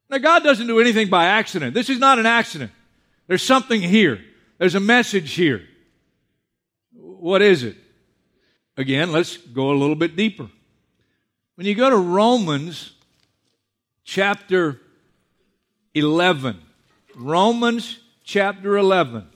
Now, 0.09 0.19
God 0.19 0.43
doesn't 0.43 0.67
do 0.67 0.81
anything 0.81 1.11
by 1.11 1.27
accident. 1.27 1.75
This 1.75 1.91
is 1.91 1.99
not 1.99 2.19
an 2.19 2.27
accident. 2.27 2.73
There's 3.27 3.43
something 3.43 3.83
here. 3.83 4.25
There's 4.59 4.75
a 4.75 4.81
message 4.81 5.33
here. 5.33 5.63
What 6.93 7.43
is 7.43 7.63
it? 7.63 7.77
Again, 8.79 9.13
let's 9.13 9.37
go 9.37 9.71
a 9.71 9.77
little 9.77 9.97
bit 9.97 10.17
deeper. 10.17 10.49
When 11.57 11.67
you 11.67 11.75
go 11.75 11.91
to 11.91 11.97
Romans 11.97 12.93
chapter 14.05 14.81
11, 15.97 16.61
Romans 17.15 18.01
chapter 18.23 18.77
11. 18.77 19.27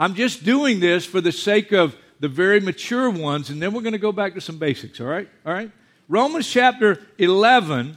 I'm 0.00 0.16
just 0.16 0.42
doing 0.42 0.80
this 0.80 1.06
for 1.06 1.20
the 1.20 1.30
sake 1.30 1.70
of 1.70 1.96
the 2.18 2.26
very 2.26 2.58
mature 2.58 3.08
ones, 3.08 3.50
and 3.50 3.62
then 3.62 3.72
we're 3.72 3.82
going 3.82 3.92
to 3.92 4.00
go 4.00 4.10
back 4.10 4.34
to 4.34 4.40
some 4.40 4.58
basics, 4.58 5.00
all 5.00 5.06
right? 5.06 5.28
All 5.46 5.52
right? 5.52 5.70
Romans 6.08 6.50
chapter 6.50 7.00
11 7.18 7.96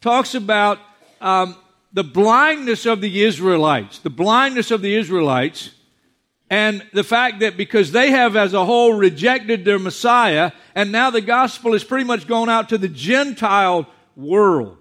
talks 0.00 0.36
about 0.36 0.78
um, 1.20 1.56
the 1.92 2.04
blindness 2.04 2.86
of 2.86 3.00
the 3.00 3.24
Israelites, 3.24 3.98
the 3.98 4.10
blindness 4.10 4.70
of 4.70 4.80
the 4.80 4.94
Israelites, 4.94 5.70
and 6.48 6.86
the 6.92 7.02
fact 7.02 7.40
that 7.40 7.56
because 7.56 7.90
they 7.90 8.12
have 8.12 8.36
as 8.36 8.54
a 8.54 8.64
whole 8.64 8.92
rejected 8.92 9.64
their 9.64 9.80
Messiah, 9.80 10.52
and 10.76 10.92
now 10.92 11.10
the 11.10 11.20
gospel 11.20 11.74
is 11.74 11.82
pretty 11.82 12.04
much 12.04 12.28
gone 12.28 12.48
out 12.48 12.68
to 12.68 12.78
the 12.78 12.88
Gentile 12.88 13.88
world. 14.14 14.76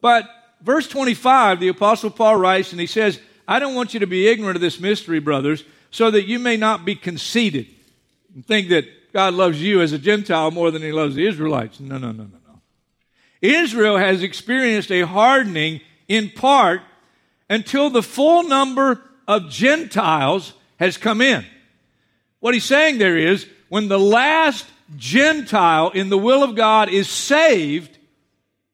But 0.00 0.28
verse 0.66 0.88
25, 0.88 1.60
the 1.60 1.68
Apostle 1.68 2.10
Paul 2.10 2.36
writes, 2.36 2.72
and 2.72 2.80
he 2.80 2.86
says, 2.86 3.20
I 3.48 3.60
don't 3.60 3.76
want 3.76 3.94
you 3.94 4.00
to 4.00 4.06
be 4.06 4.26
ignorant 4.26 4.56
of 4.56 4.60
this 4.60 4.80
mystery, 4.80 5.20
brothers, 5.20 5.64
so 5.90 6.10
that 6.10 6.26
you 6.26 6.38
may 6.38 6.56
not 6.56 6.84
be 6.84 6.96
conceited 6.96 7.68
and 8.34 8.44
think 8.44 8.68
that 8.70 8.84
God 9.12 9.32
loves 9.32 9.62
you 9.62 9.80
as 9.80 9.92
a 9.92 9.98
Gentile 9.98 10.50
more 10.50 10.70
than 10.70 10.82
he 10.82 10.92
loves 10.92 11.14
the 11.14 11.26
Israelites. 11.26 11.78
No, 11.80 11.96
no, 11.96 12.10
no, 12.10 12.24
no, 12.24 12.38
no. 12.46 12.60
Israel 13.40 13.96
has 13.96 14.22
experienced 14.22 14.90
a 14.90 15.02
hardening 15.02 15.80
in 16.08 16.30
part 16.30 16.82
until 17.48 17.88
the 17.88 18.02
full 18.02 18.42
number 18.42 19.00
of 19.28 19.48
Gentiles 19.48 20.52
has 20.78 20.96
come 20.96 21.20
in. 21.20 21.46
What 22.40 22.54
he's 22.54 22.64
saying 22.64 22.98
there 22.98 23.16
is 23.16 23.46
when 23.68 23.88
the 23.88 23.98
last 23.98 24.66
Gentile 24.96 25.90
in 25.90 26.08
the 26.08 26.18
will 26.18 26.42
of 26.42 26.54
God 26.56 26.88
is 26.88 27.08
saved, 27.08 27.96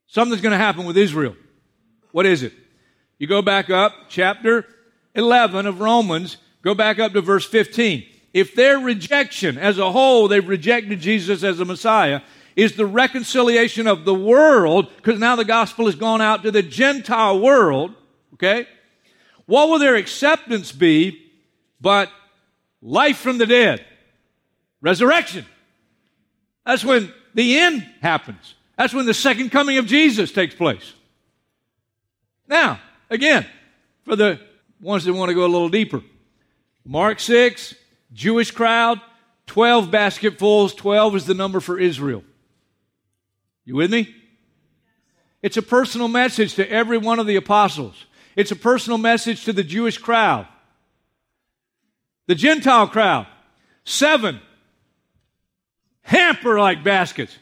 something's 0.07 0.43
going 0.43 0.53
to 0.53 0.59
happen 0.59 0.87
with 0.87 0.97
Israel. 0.97 1.37
What 2.13 2.27
is 2.27 2.43
it? 2.43 2.53
You 3.19 3.27
go 3.27 3.43
back 3.43 3.71
up, 3.71 3.93
chapter 4.09 4.67
11 5.15 5.67
of 5.67 5.81
Romans, 5.81 6.37
go 6.63 6.75
back 6.75 6.99
up 6.99 7.13
to 7.13 7.21
verse 7.21 7.45
15. 7.47 8.05
If 8.33 8.55
their 8.55 8.79
rejection 8.79 9.59
as 9.59 9.79
a 9.79 9.93
whole, 9.93 10.29
they've 10.29 10.47
rejected 10.47 11.01
Jesus 11.01 11.43
as 11.43 11.61
a 11.61 11.65
Messiah, 11.65 12.21
is 12.57 12.77
the 12.77 12.87
reconciliation 12.87 13.87
of 13.87 14.05
the 14.05 14.15
world, 14.15 14.89
because 14.97 15.19
now 15.19 15.37
the 15.37 15.45
gospel 15.45 15.87
has 15.87 15.95
gone 15.95 16.21
out 16.21 16.43
to 16.43 16.51
the 16.51 16.63
Gentile 16.63 17.41
world, 17.41 17.95
okay? 18.35 18.67
What 19.47 19.69
will 19.69 19.79
their 19.79 19.97
acceptance 19.97 20.73
be 20.73 21.31
but 21.81 22.11
life 22.81 23.19
from 23.19 23.39
the 23.39 23.47
dead? 23.47 23.85
Resurrection. 24.81 25.47
That's 26.65 26.85
when 26.85 27.13
the 27.35 27.59
end 27.59 27.87
happens. 28.03 28.55
That's 28.77 28.95
when 28.95 29.07
the 29.07 29.15
second 29.15 29.51
coming 29.51 29.79
of 29.79 29.87
Jesus 29.87 30.33
takes 30.33 30.55
place. 30.55 30.93
Now, 32.53 32.81
again, 33.09 33.47
for 34.05 34.15
the 34.15 34.39
ones 34.79 35.07
that 35.07 35.15
want 35.15 35.31
to 35.31 35.35
go 35.35 35.47
a 35.47 35.49
little 35.49 35.71
deeper, 35.71 36.03
Mark 36.85 37.19
6, 37.19 37.75
Jewish 38.13 38.51
crowd, 38.51 39.01
12 39.47 39.91
basketfuls, 39.91 40.75
12 40.75 41.17
is 41.17 41.25
the 41.25 41.33
number 41.33 41.61
for 41.61 41.79
Israel. 41.79 42.23
You 43.65 43.77
with 43.77 43.91
me? 43.91 44.15
It's 45.41 45.57
a 45.57 45.63
personal 45.63 46.09
message 46.09 46.57
to 46.57 46.71
every 46.71 46.99
one 46.99 47.19
of 47.19 47.27
the 47.27 47.37
apostles. 47.37 48.05
It's 48.37 48.51
a 48.51 48.57
personal 48.57 48.99
message 48.99 49.47
to 49.47 49.55
the 49.55 49.65
Jewish 49.65 49.97
crowd. 49.97 50.47
The 52.27 52.35
Gentile 52.35 52.87
crowd, 52.87 53.29
seven 53.85 54.41
hamper 56.03 56.59
like 56.59 56.85
baskets. 56.85 57.35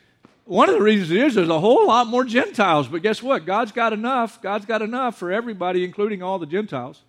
One 0.51 0.69
of 0.69 0.75
the 0.75 0.83
reasons 0.83 1.13
is 1.13 1.35
there's 1.37 1.49
a 1.49 1.61
whole 1.61 1.87
lot 1.87 2.09
more 2.09 2.25
Gentiles, 2.25 2.89
but 2.89 3.03
guess 3.03 3.23
what? 3.23 3.47
God's 3.47 3.71
got 3.71 3.93
enough. 3.93 4.43
God's 4.43 4.67
got 4.67 4.83
enough 4.83 5.17
for 5.17 5.31
everybody, 5.31 5.85
including 5.85 6.25
all 6.25 6.41
the 6.41 6.47
Gentiles. 6.47 7.01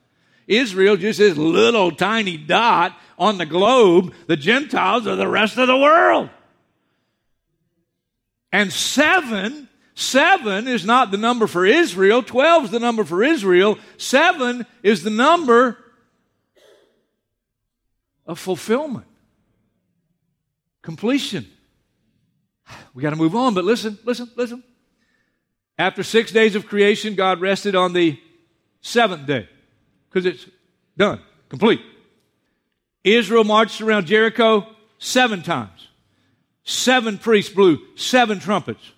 Israel 0.48 0.96
just 0.96 1.18
this 1.18 1.36
little 1.36 1.90
tiny 1.90 2.38
dot 2.38 2.96
on 3.18 3.40
the 3.40 3.48
globe. 3.48 4.14
The 4.28 4.38
Gentiles 4.38 5.08
are 5.08 5.16
the 5.16 5.28
rest 5.28 5.58
of 5.58 5.66
the 5.66 5.76
world. 5.76 6.30
And 8.52 8.72
seven, 8.72 9.68
seven 9.96 10.68
is 10.68 10.86
not 10.86 11.10
the 11.10 11.18
number 11.18 11.48
for 11.48 11.66
Israel. 11.66 12.22
Twelve 12.22 12.66
is 12.66 12.72
the 12.72 12.80
number 12.80 13.04
for 13.04 13.24
Israel. 13.24 13.80
Seven 13.98 14.68
is 14.84 15.02
the 15.02 15.10
number 15.10 15.80
of 18.28 18.38
fulfillment, 18.38 19.08
completion. 20.84 21.48
We 22.94 23.02
got 23.02 23.12
to 23.12 23.16
move 23.16 23.36
on, 23.36 23.54
but 23.54 23.64
listen, 23.64 23.98
listen, 24.04 24.30
listen. 24.36 24.64
After 25.78 26.04
six 26.04 26.32
days 26.32 26.56
of 26.56 26.68
creation, 26.68 27.16
God 27.16 27.40
rested 27.40 27.74
on 27.74 27.94
the 27.94 28.20
seventh 28.82 29.26
day 29.26 29.48
because 30.10 30.26
it's 30.26 30.46
done, 30.98 31.22
complete. 31.48 31.82
Israel 33.04 33.44
marched 33.44 33.82
around 33.82 34.08
Jericho 34.08 34.68
seven 35.00 35.42
times. 35.42 35.88
Seven 36.64 37.18
priests 37.18 37.54
blew 37.54 37.80
seven 37.96 38.40
trumpets. 38.40 38.92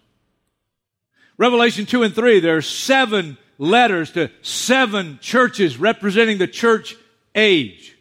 Revelation 1.37 1.85
2 1.85 2.03
and 2.03 2.13
3, 2.13 2.39
there 2.39 2.57
are 2.57 2.61
seven 2.61 3.37
letters 3.57 4.11
to 4.11 4.29
seven 4.41 5.19
churches 5.21 5.77
representing 5.77 6.37
the 6.37 6.47
church 6.47 6.95
age. 7.33 7.92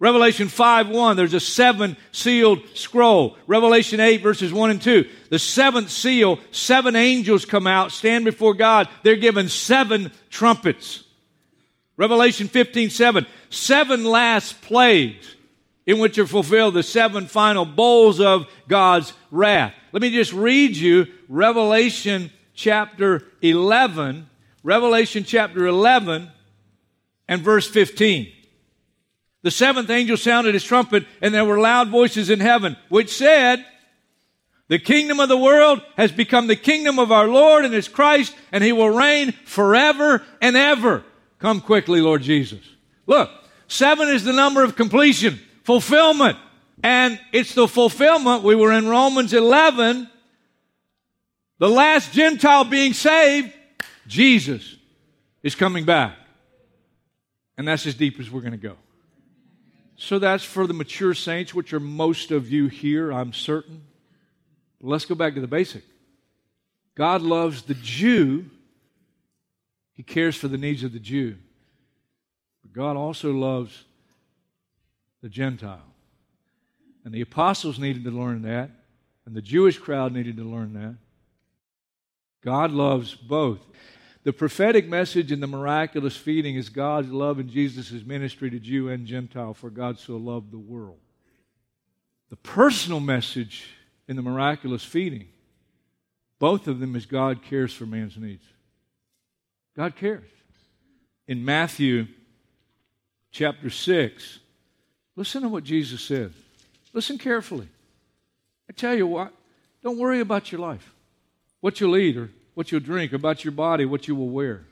Revelation 0.00 0.48
5 0.48 0.88
1, 0.88 1.16
there's 1.16 1.34
a 1.34 1.40
seven 1.40 1.96
sealed 2.12 2.60
scroll. 2.74 3.36
Revelation 3.46 4.00
8 4.00 4.22
verses 4.22 4.52
1 4.52 4.70
and 4.70 4.82
2. 4.82 5.08
The 5.30 5.38
seventh 5.38 5.90
seal, 5.90 6.40
seven 6.50 6.96
angels 6.96 7.44
come 7.44 7.66
out, 7.66 7.92
stand 7.92 8.24
before 8.24 8.54
God. 8.54 8.88
They're 9.02 9.16
given 9.16 9.48
seven 9.48 10.12
trumpets. 10.30 11.04
Revelation 11.96 12.48
15 12.48 12.90
7, 12.90 13.26
seven 13.50 14.04
last 14.04 14.60
plagues 14.62 15.36
in 15.86 15.98
which 15.98 16.18
are 16.18 16.26
fulfilled 16.26 16.74
the 16.74 16.82
seven 16.82 17.26
final 17.26 17.64
bowls 17.64 18.20
of 18.20 18.46
God's 18.68 19.12
wrath. 19.30 19.74
Let 19.92 20.02
me 20.02 20.10
just 20.10 20.32
read 20.32 20.76
you 20.76 21.06
Revelation 21.28 22.30
chapter 22.54 23.22
11, 23.42 24.28
Revelation 24.62 25.24
chapter 25.24 25.66
11 25.66 26.30
and 27.28 27.42
verse 27.42 27.68
15. 27.68 28.32
The 29.44 29.50
seventh 29.50 29.90
angel 29.90 30.16
sounded 30.16 30.54
his 30.54 30.64
trumpet, 30.64 31.04
and 31.20 31.34
there 31.34 31.44
were 31.44 31.60
loud 31.60 31.90
voices 31.90 32.30
in 32.30 32.40
heaven, 32.40 32.78
which 32.88 33.14
said, 33.14 33.62
The 34.68 34.78
kingdom 34.78 35.20
of 35.20 35.28
the 35.28 35.36
world 35.36 35.82
has 35.98 36.10
become 36.10 36.46
the 36.46 36.56
kingdom 36.56 36.98
of 36.98 37.12
our 37.12 37.28
Lord 37.28 37.66
and 37.66 37.74
his 37.74 37.86
Christ, 37.86 38.34
and 38.52 38.64
he 38.64 38.72
will 38.72 38.88
reign 38.88 39.32
forever 39.44 40.22
and 40.40 40.56
ever. 40.56 41.04
Come 41.38 41.60
quickly, 41.60 42.00
Lord 42.00 42.22
Jesus. 42.22 42.60
Look, 43.06 43.30
seven 43.68 44.08
is 44.08 44.24
the 44.24 44.32
number 44.32 44.64
of 44.64 44.76
completion 44.76 45.38
fulfillment. 45.62 46.38
And 46.82 47.20
it's 47.30 47.54
the 47.54 47.68
fulfillment. 47.68 48.44
We 48.44 48.54
were 48.54 48.72
in 48.72 48.88
Romans 48.88 49.34
11. 49.34 50.08
The 51.58 51.68
last 51.68 52.14
Gentile 52.14 52.64
being 52.64 52.94
saved, 52.94 53.52
Jesus 54.06 54.76
is 55.42 55.54
coming 55.54 55.84
back. 55.84 56.16
And 57.58 57.68
that's 57.68 57.86
as 57.86 57.94
deep 57.94 58.18
as 58.18 58.30
we're 58.30 58.40
going 58.40 58.52
to 58.52 58.56
go. 58.56 58.76
So 59.96 60.18
that's 60.18 60.44
for 60.44 60.66
the 60.66 60.74
mature 60.74 61.14
saints, 61.14 61.54
which 61.54 61.72
are 61.72 61.80
most 61.80 62.30
of 62.30 62.50
you 62.50 62.68
here, 62.68 63.12
I'm 63.12 63.32
certain. 63.32 63.82
But 64.80 64.88
let's 64.88 65.04
go 65.04 65.14
back 65.14 65.34
to 65.34 65.40
the 65.40 65.46
basic. 65.46 65.84
God 66.94 67.22
loves 67.22 67.62
the 67.62 67.74
Jew, 67.74 68.50
He 69.94 70.02
cares 70.02 70.36
for 70.36 70.48
the 70.48 70.58
needs 70.58 70.82
of 70.82 70.92
the 70.92 71.00
Jew. 71.00 71.36
But 72.62 72.72
God 72.72 72.96
also 72.96 73.32
loves 73.32 73.84
the 75.22 75.28
Gentile. 75.28 75.80
And 77.04 77.12
the 77.12 77.20
apostles 77.20 77.78
needed 77.78 78.04
to 78.04 78.10
learn 78.10 78.42
that, 78.42 78.70
and 79.26 79.34
the 79.34 79.42
Jewish 79.42 79.78
crowd 79.78 80.12
needed 80.12 80.36
to 80.38 80.44
learn 80.44 80.72
that. 80.74 80.96
God 82.42 82.72
loves 82.72 83.14
both. 83.14 83.60
The 84.24 84.32
prophetic 84.32 84.88
message 84.88 85.30
in 85.30 85.40
the 85.40 85.46
miraculous 85.46 86.16
feeding 86.16 86.56
is 86.56 86.70
God's 86.70 87.10
love 87.10 87.38
and 87.38 87.48
Jesus' 87.48 88.04
ministry 88.04 88.50
to 88.50 88.58
Jew 88.58 88.88
and 88.88 89.06
Gentile, 89.06 89.54
for 89.54 89.70
God 89.70 89.98
so 89.98 90.16
loved 90.16 90.50
the 90.50 90.58
world. 90.58 90.98
The 92.30 92.36
personal 92.36 93.00
message 93.00 93.66
in 94.08 94.16
the 94.16 94.22
miraculous 94.22 94.82
feeding, 94.82 95.28
both 96.38 96.66
of 96.66 96.80
them 96.80 96.96
is 96.96 97.06
God 97.06 97.42
cares 97.42 97.72
for 97.72 97.86
man's 97.86 98.16
needs. 98.16 98.44
God 99.76 99.94
cares. 99.94 100.28
In 101.28 101.44
Matthew 101.44 102.06
chapter 103.30 103.70
6, 103.70 104.40
Listen 105.16 105.42
to 105.42 105.48
what 105.48 105.64
Jesus 105.64 106.02
said. 106.02 106.32
Listen 106.92 107.18
carefully. 107.18 107.68
I 108.68 108.72
tell 108.72 108.94
you 108.94 109.06
what, 109.06 109.32
don't 109.82 109.98
worry 109.98 110.20
about 110.20 110.50
your 110.50 110.60
life, 110.60 110.92
what 111.60 111.80
you'll 111.80 111.96
eat 111.96 112.16
or 112.16 112.30
what 112.54 112.70
you'll 112.70 112.80
drink, 112.80 113.12
about 113.12 113.44
your 113.44 113.52
body, 113.52 113.84
what 113.84 114.08
you 114.08 114.14
will 114.14 114.28
wear. 114.28 114.64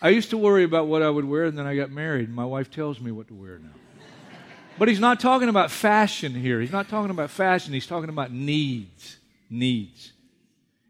I 0.00 0.10
used 0.10 0.30
to 0.30 0.38
worry 0.38 0.64
about 0.64 0.88
what 0.88 1.02
I 1.02 1.08
would 1.08 1.24
wear, 1.24 1.44
and 1.44 1.56
then 1.56 1.66
I 1.66 1.74
got 1.74 1.90
married, 1.90 2.26
and 2.26 2.34
my 2.34 2.44
wife 2.44 2.70
tells 2.70 3.00
me 3.00 3.10
what 3.10 3.28
to 3.28 3.34
wear 3.34 3.58
now. 3.58 3.70
but 4.78 4.88
he's 4.88 5.00
not 5.00 5.20
talking 5.20 5.48
about 5.48 5.70
fashion 5.70 6.34
here. 6.34 6.60
He's 6.60 6.72
not 6.72 6.88
talking 6.88 7.10
about 7.10 7.30
fashion. 7.30 7.72
He's 7.72 7.86
talking 7.86 8.10
about 8.10 8.30
needs. 8.30 9.16
Needs. 9.48 10.12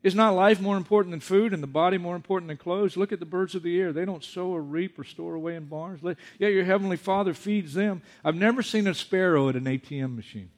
Is 0.03 0.15
not 0.15 0.35
life 0.35 0.61
more 0.61 0.77
important 0.77 1.13
than 1.13 1.21
food 1.21 1.53
and 1.53 1.63
the 1.63 1.67
body 1.67 1.99
more 1.99 2.15
important 2.15 2.49
than 2.49 2.57
clothes? 2.57 2.97
Look 2.97 3.13
at 3.13 3.19
the 3.19 3.27
birds 3.27 3.57
of 3.57 3.65
the 3.65 3.81
air. 3.81 3.93
They 3.93 4.05
don't 4.05 4.23
sow 4.23 4.47
or 4.47 4.63
reap 4.63 4.99
or 4.99 5.05
store 5.05 5.35
away 5.35 5.57
in 5.57 5.65
barns. 5.65 6.01
Yet 6.39 6.53
your 6.53 6.65
heavenly 6.65 6.97
Father 6.97 7.35
feeds 7.35 7.75
them. 7.75 8.03
I've 8.25 8.37
never 8.37 8.63
seen 8.63 8.87
a 8.87 8.95
sparrow 8.95 9.49
at 9.49 9.57
an 9.57 9.65
ATM 9.65 10.15
machine. 10.15 10.51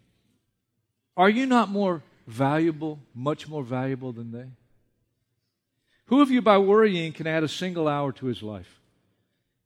Are 1.16 1.30
you 1.30 1.46
not 1.46 1.70
more 1.70 2.02
valuable, 2.26 2.98
much 3.14 3.48
more 3.48 3.62
valuable 3.62 4.12
than 4.12 4.32
they? 4.32 4.48
Who 6.08 6.22
of 6.22 6.30
you, 6.30 6.42
by 6.42 6.58
worrying, 6.58 7.12
can 7.12 7.26
add 7.26 7.44
a 7.44 7.48
single 7.48 7.86
hour 7.88 8.12
to 8.12 8.26
his 8.26 8.42
life? 8.42 8.78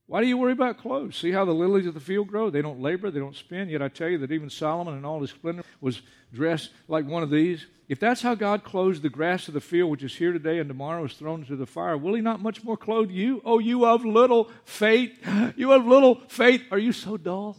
Why 0.07 0.21
do 0.21 0.27
you 0.27 0.37
worry 0.37 0.53
about 0.53 0.79
clothes? 0.79 1.17
See 1.17 1.31
how 1.31 1.45
the 1.45 1.55
lilies 1.55 1.87
of 1.87 1.95
the 1.95 2.01
field 2.01 2.29
grow? 2.29 2.51
They 2.51 2.61
don't 2.61 2.83
labor, 2.83 3.11
they 3.11 3.21
don't 3.21 3.37
spin. 3.37 3.69
Yet 3.69 3.81
I 3.81 3.89
tell 3.89 4.09
you 4.09 4.19
that 4.19 4.33
even 4.33 4.51
Solomon 4.51 4.99
in 4.99 5.05
all 5.05 5.21
his 5.21 5.31
splendor 5.31 5.63
was 5.81 6.03
dressed 6.35 6.71
like 6.89 7.07
one 7.07 7.23
of 7.23 7.31
these. 7.31 7.67
If 7.89 8.01
that's 8.01 8.21
how 8.21 8.35
God 8.35 8.65
clothes 8.65 9.01
the 9.01 9.09
grass 9.09 9.49
of 9.49 9.55
the 9.55 9.61
field, 9.61 9.91
which 9.91 10.03
is 10.03 10.15
here 10.15 10.33
today 10.33 10.59
and 10.59 10.69
tomorrow 10.69 11.05
is 11.05 11.15
thrown 11.15 11.41
into 11.41 11.57
the 11.57 11.65
fire, 11.65 11.97
will 11.97 12.15
he 12.15 12.21
not 12.21 12.43
much 12.43 12.65
more 12.65 12.77
clothe 12.77 13.11
you? 13.11 13.41
Oh, 13.45 13.59
you 13.59 13.87
of 13.87 14.05
little 14.05 14.51
faith. 14.65 15.19
You 15.57 15.73
of 15.73 15.87
little 15.87 16.21
faith. 16.29 16.63
Are 16.71 16.79
you 16.79 16.93
so 16.93 17.17
dull? 17.17 17.57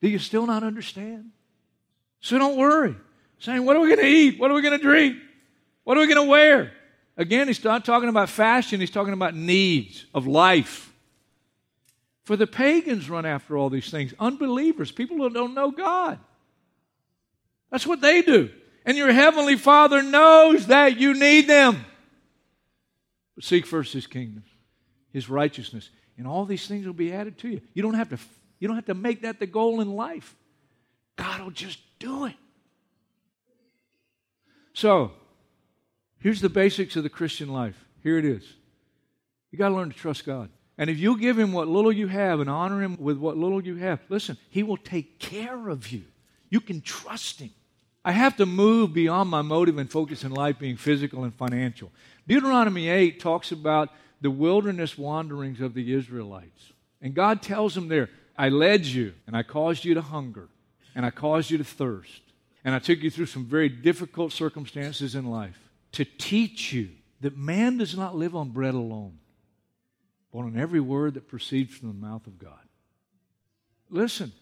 Do 0.00 0.08
you 0.08 0.18
still 0.18 0.46
not 0.46 0.62
understand? 0.62 1.30
So 2.20 2.38
don't 2.38 2.56
worry. 2.56 2.94
Saying, 3.38 3.64
what 3.64 3.76
are 3.76 3.80
we 3.80 3.88
going 3.88 4.00
to 4.00 4.06
eat? 4.06 4.38
What 4.38 4.50
are 4.50 4.54
we 4.54 4.62
going 4.62 4.78
to 4.78 4.82
drink? 4.82 5.16
What 5.84 5.96
are 5.96 6.00
we 6.00 6.06
going 6.06 6.26
to 6.26 6.30
wear? 6.30 6.72
Again, 7.16 7.48
he's 7.48 7.62
not 7.62 7.84
talking 7.84 8.08
about 8.08 8.28
fashion, 8.28 8.80
he's 8.80 8.90
talking 8.90 9.12
about 9.12 9.34
needs 9.34 10.06
of 10.14 10.26
life. 10.26 10.92
For 12.24 12.36
the 12.36 12.46
pagans 12.46 13.10
run 13.10 13.26
after 13.26 13.56
all 13.56 13.70
these 13.70 13.90
things. 13.90 14.14
Unbelievers, 14.18 14.92
people 14.92 15.16
who 15.16 15.30
don't 15.30 15.54
know 15.54 15.70
God. 15.70 16.18
That's 17.70 17.86
what 17.86 18.00
they 18.00 18.22
do. 18.22 18.50
And 18.84 18.96
your 18.96 19.12
heavenly 19.12 19.56
Father 19.56 20.02
knows 20.02 20.68
that 20.68 20.98
you 20.98 21.14
need 21.14 21.48
them. 21.48 21.84
But 23.34 23.44
seek 23.44 23.66
first 23.66 23.92
his 23.92 24.06
kingdom, 24.06 24.44
his 25.12 25.28
righteousness, 25.28 25.90
and 26.16 26.26
all 26.26 26.44
these 26.44 26.66
things 26.66 26.86
will 26.86 26.92
be 26.92 27.12
added 27.12 27.38
to 27.38 27.48
you. 27.48 27.60
You 27.74 27.82
don't 27.82 27.94
have 27.94 28.10
to, 28.10 28.18
you 28.58 28.68
don't 28.68 28.76
have 28.76 28.86
to 28.86 28.94
make 28.94 29.22
that 29.22 29.38
the 29.38 29.46
goal 29.46 29.80
in 29.80 29.94
life. 29.94 30.34
God 31.16 31.40
will 31.40 31.50
just 31.50 31.78
do 31.98 32.26
it. 32.26 32.34
So, 34.72 35.12
here's 36.20 36.40
the 36.40 36.48
basics 36.48 36.96
of 36.96 37.02
the 37.02 37.10
Christian 37.10 37.48
life. 37.48 37.76
Here 38.02 38.18
it 38.18 38.24
is. 38.24 38.44
You 39.50 39.58
got 39.58 39.70
to 39.70 39.74
learn 39.74 39.90
to 39.90 39.96
trust 39.96 40.24
God. 40.24 40.48
And 40.78 40.88
if 40.88 40.98
you 40.98 41.18
give 41.18 41.38
him 41.38 41.52
what 41.52 41.68
little 41.68 41.92
you 41.92 42.06
have 42.06 42.40
and 42.40 42.48
honor 42.48 42.82
him 42.82 42.96
with 42.98 43.18
what 43.18 43.36
little 43.36 43.62
you 43.62 43.76
have, 43.76 44.00
listen, 44.08 44.38
he 44.48 44.62
will 44.62 44.78
take 44.78 45.18
care 45.18 45.68
of 45.68 45.88
you. 45.88 46.04
You 46.48 46.60
can 46.60 46.80
trust 46.80 47.40
him. 47.40 47.50
I 48.02 48.12
have 48.12 48.36
to 48.38 48.46
move 48.46 48.94
beyond 48.94 49.28
my 49.28 49.42
motive 49.42 49.76
and 49.76 49.90
focus 49.90 50.24
in 50.24 50.32
life 50.32 50.58
being 50.58 50.76
physical 50.76 51.24
and 51.24 51.34
financial. 51.34 51.92
Deuteronomy 52.26 52.88
8 52.88 53.20
talks 53.20 53.52
about 53.52 53.90
the 54.22 54.30
wilderness 54.30 54.96
wanderings 54.96 55.60
of 55.60 55.74
the 55.74 55.92
Israelites. 55.92 56.72
And 57.02 57.14
God 57.14 57.42
tells 57.42 57.74
them 57.74 57.88
there, 57.88 58.08
I 58.38 58.48
led 58.48 58.86
you, 58.86 59.12
and 59.26 59.36
I 59.36 59.42
caused 59.42 59.84
you 59.84 59.92
to 59.94 60.00
hunger, 60.00 60.48
and 60.94 61.04
I 61.04 61.10
caused 61.10 61.50
you 61.50 61.58
to 61.58 61.64
thirst, 61.64 62.22
and 62.64 62.74
I 62.74 62.78
took 62.78 63.00
you 63.00 63.10
through 63.10 63.26
some 63.26 63.44
very 63.44 63.68
difficult 63.68 64.32
circumstances 64.32 65.14
in 65.14 65.26
life 65.26 65.69
to 65.92 66.04
teach 66.04 66.72
you 66.72 66.90
that 67.20 67.36
man 67.36 67.78
does 67.78 67.96
not 67.96 68.16
live 68.16 68.34
on 68.34 68.50
bread 68.50 68.74
alone, 68.74 69.18
but 70.32 70.40
on 70.40 70.56
every 70.58 70.80
word 70.80 71.14
that 71.14 71.28
proceeds 71.28 71.74
from 71.74 71.88
the 71.88 71.94
mouth 71.94 72.26
of 72.26 72.38
God. 72.38 72.58
Listen, 73.90 74.32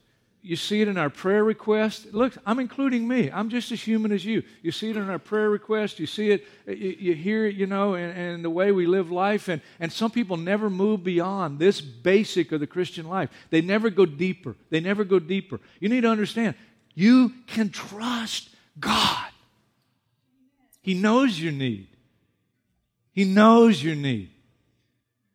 You 0.41 0.55
see 0.55 0.81
it 0.81 0.89
in 0.89 0.97
our 0.97 1.11
prayer 1.11 1.43
request. 1.43 2.15
Look, 2.15 2.35
I'm 2.47 2.61
including 2.61 3.09
me. 3.09 3.29
I'm 3.31 3.51
just 3.51 3.73
as 3.73 3.83
human 3.83 4.13
as 4.13 4.25
you. 4.25 4.45
You 4.63 4.71
see 4.71 4.89
it 4.91 4.97
in 4.97 5.11
our 5.11 5.19
prayer 5.19 5.51
request. 5.51 5.99
You 5.99 6.07
see 6.07 6.31
it, 6.31 6.47
you, 6.67 6.97
you 6.99 7.15
hear 7.15 7.47
it, 7.47 7.57
you 7.57 7.67
know, 7.67 7.95
in, 7.95 8.11
in 8.11 8.43
the 8.43 8.51
way 8.51 8.71
we 8.71 8.87
live 8.87 9.11
life. 9.11 9.49
And, 9.49 9.61
and 9.81 9.93
some 9.93 10.13
people 10.13 10.37
never 10.37 10.71
move 10.71 11.03
beyond 11.03 11.59
this 11.59 11.81
basic 11.81 12.53
of 12.53 12.61
the 12.61 12.69
Christian 12.69 13.09
life. 13.09 13.31
They 13.51 13.61
never 13.61 13.91
go 13.91 14.07
deeper. 14.07 14.55
They 14.71 14.79
never 14.79 15.03
go 15.03 15.19
deeper. 15.19 15.59
You 15.81 15.89
need 15.89 16.03
to 16.03 16.09
understand 16.09 16.55
you 16.95 17.33
can 17.47 17.71
trust 17.71 18.49
God. 18.79 19.29
He 20.89 20.95
knows 20.95 21.39
your 21.39 21.53
need. 21.53 21.87
He 23.13 23.25
knows 23.25 23.85
your 23.85 23.95
need. 23.95 24.31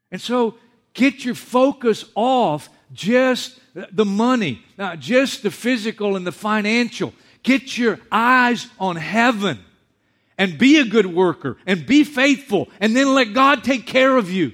And 0.10 0.20
so 0.20 0.56
get 0.96 1.24
your 1.24 1.36
focus 1.36 2.06
off 2.16 2.70
just 2.92 3.60
the 3.76 4.04
money, 4.04 4.63
not 4.80 4.98
just 4.98 5.44
the 5.44 5.52
physical 5.52 6.16
and 6.16 6.26
the 6.26 6.32
financial. 6.32 7.13
Get 7.44 7.78
your 7.78 8.00
eyes 8.12 8.66
on 8.80 8.96
heaven 8.96 9.60
and 10.39 10.58
be 10.58 10.80
a 10.80 10.86
good 10.86 11.06
worker 11.06 11.58
and 11.68 11.86
be 11.86 12.04
faithful 12.04 12.68
and 12.80 12.96
then 12.96 13.13
let 13.13 13.36
God 13.36 13.63
take 13.63 13.86
care 13.86 14.18
of 14.18 14.32
you. 14.32 14.54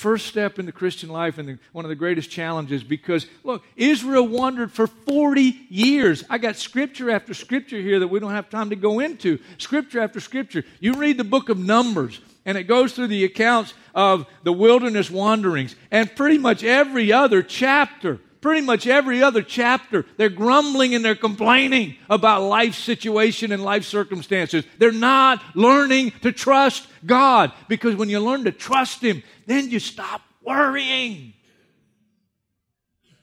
First 0.00 0.28
step 0.28 0.58
in 0.58 0.64
the 0.64 0.72
Christian 0.72 1.10
life 1.10 1.36
and 1.36 1.46
the, 1.46 1.58
one 1.72 1.84
of 1.84 1.90
the 1.90 1.94
greatest 1.94 2.30
challenges 2.30 2.82
because, 2.82 3.26
look, 3.44 3.62
Israel 3.76 4.26
wandered 4.26 4.72
for 4.72 4.86
40 4.86 5.66
years. 5.68 6.24
I 6.30 6.38
got 6.38 6.56
scripture 6.56 7.10
after 7.10 7.34
scripture 7.34 7.76
here 7.76 8.00
that 8.00 8.08
we 8.08 8.18
don't 8.18 8.30
have 8.30 8.48
time 8.48 8.70
to 8.70 8.76
go 8.76 9.00
into. 9.00 9.38
Scripture 9.58 10.00
after 10.00 10.18
scripture. 10.18 10.64
You 10.80 10.94
read 10.94 11.18
the 11.18 11.24
book 11.24 11.50
of 11.50 11.58
Numbers, 11.58 12.18
and 12.46 12.56
it 12.56 12.62
goes 12.62 12.94
through 12.94 13.08
the 13.08 13.24
accounts 13.24 13.74
of 13.94 14.24
the 14.42 14.54
wilderness 14.54 15.10
wanderings. 15.10 15.76
And 15.90 16.16
pretty 16.16 16.38
much 16.38 16.64
every 16.64 17.12
other 17.12 17.42
chapter, 17.42 18.20
pretty 18.40 18.60
much 18.60 18.86
every 18.86 19.22
other 19.22 19.42
chapter, 19.42 20.06
they're 20.16 20.28
grumbling 20.28 20.94
and 20.94 21.04
they're 21.04 21.14
complaining 21.14 21.96
about 22.08 22.42
life 22.42 22.74
situation 22.74 23.52
and 23.52 23.62
life 23.62 23.84
circumstances. 23.84 24.64
They're 24.78 24.92
not 24.92 25.42
learning 25.54 26.12
to 26.22 26.32
trust 26.32 26.86
God 27.04 27.52
because 27.68 27.96
when 27.96 28.08
you 28.08 28.20
learn 28.20 28.44
to 28.44 28.52
trust 28.52 29.02
Him, 29.02 29.22
then 29.46 29.70
you 29.70 29.78
stop 29.78 30.22
worrying. 30.42 31.34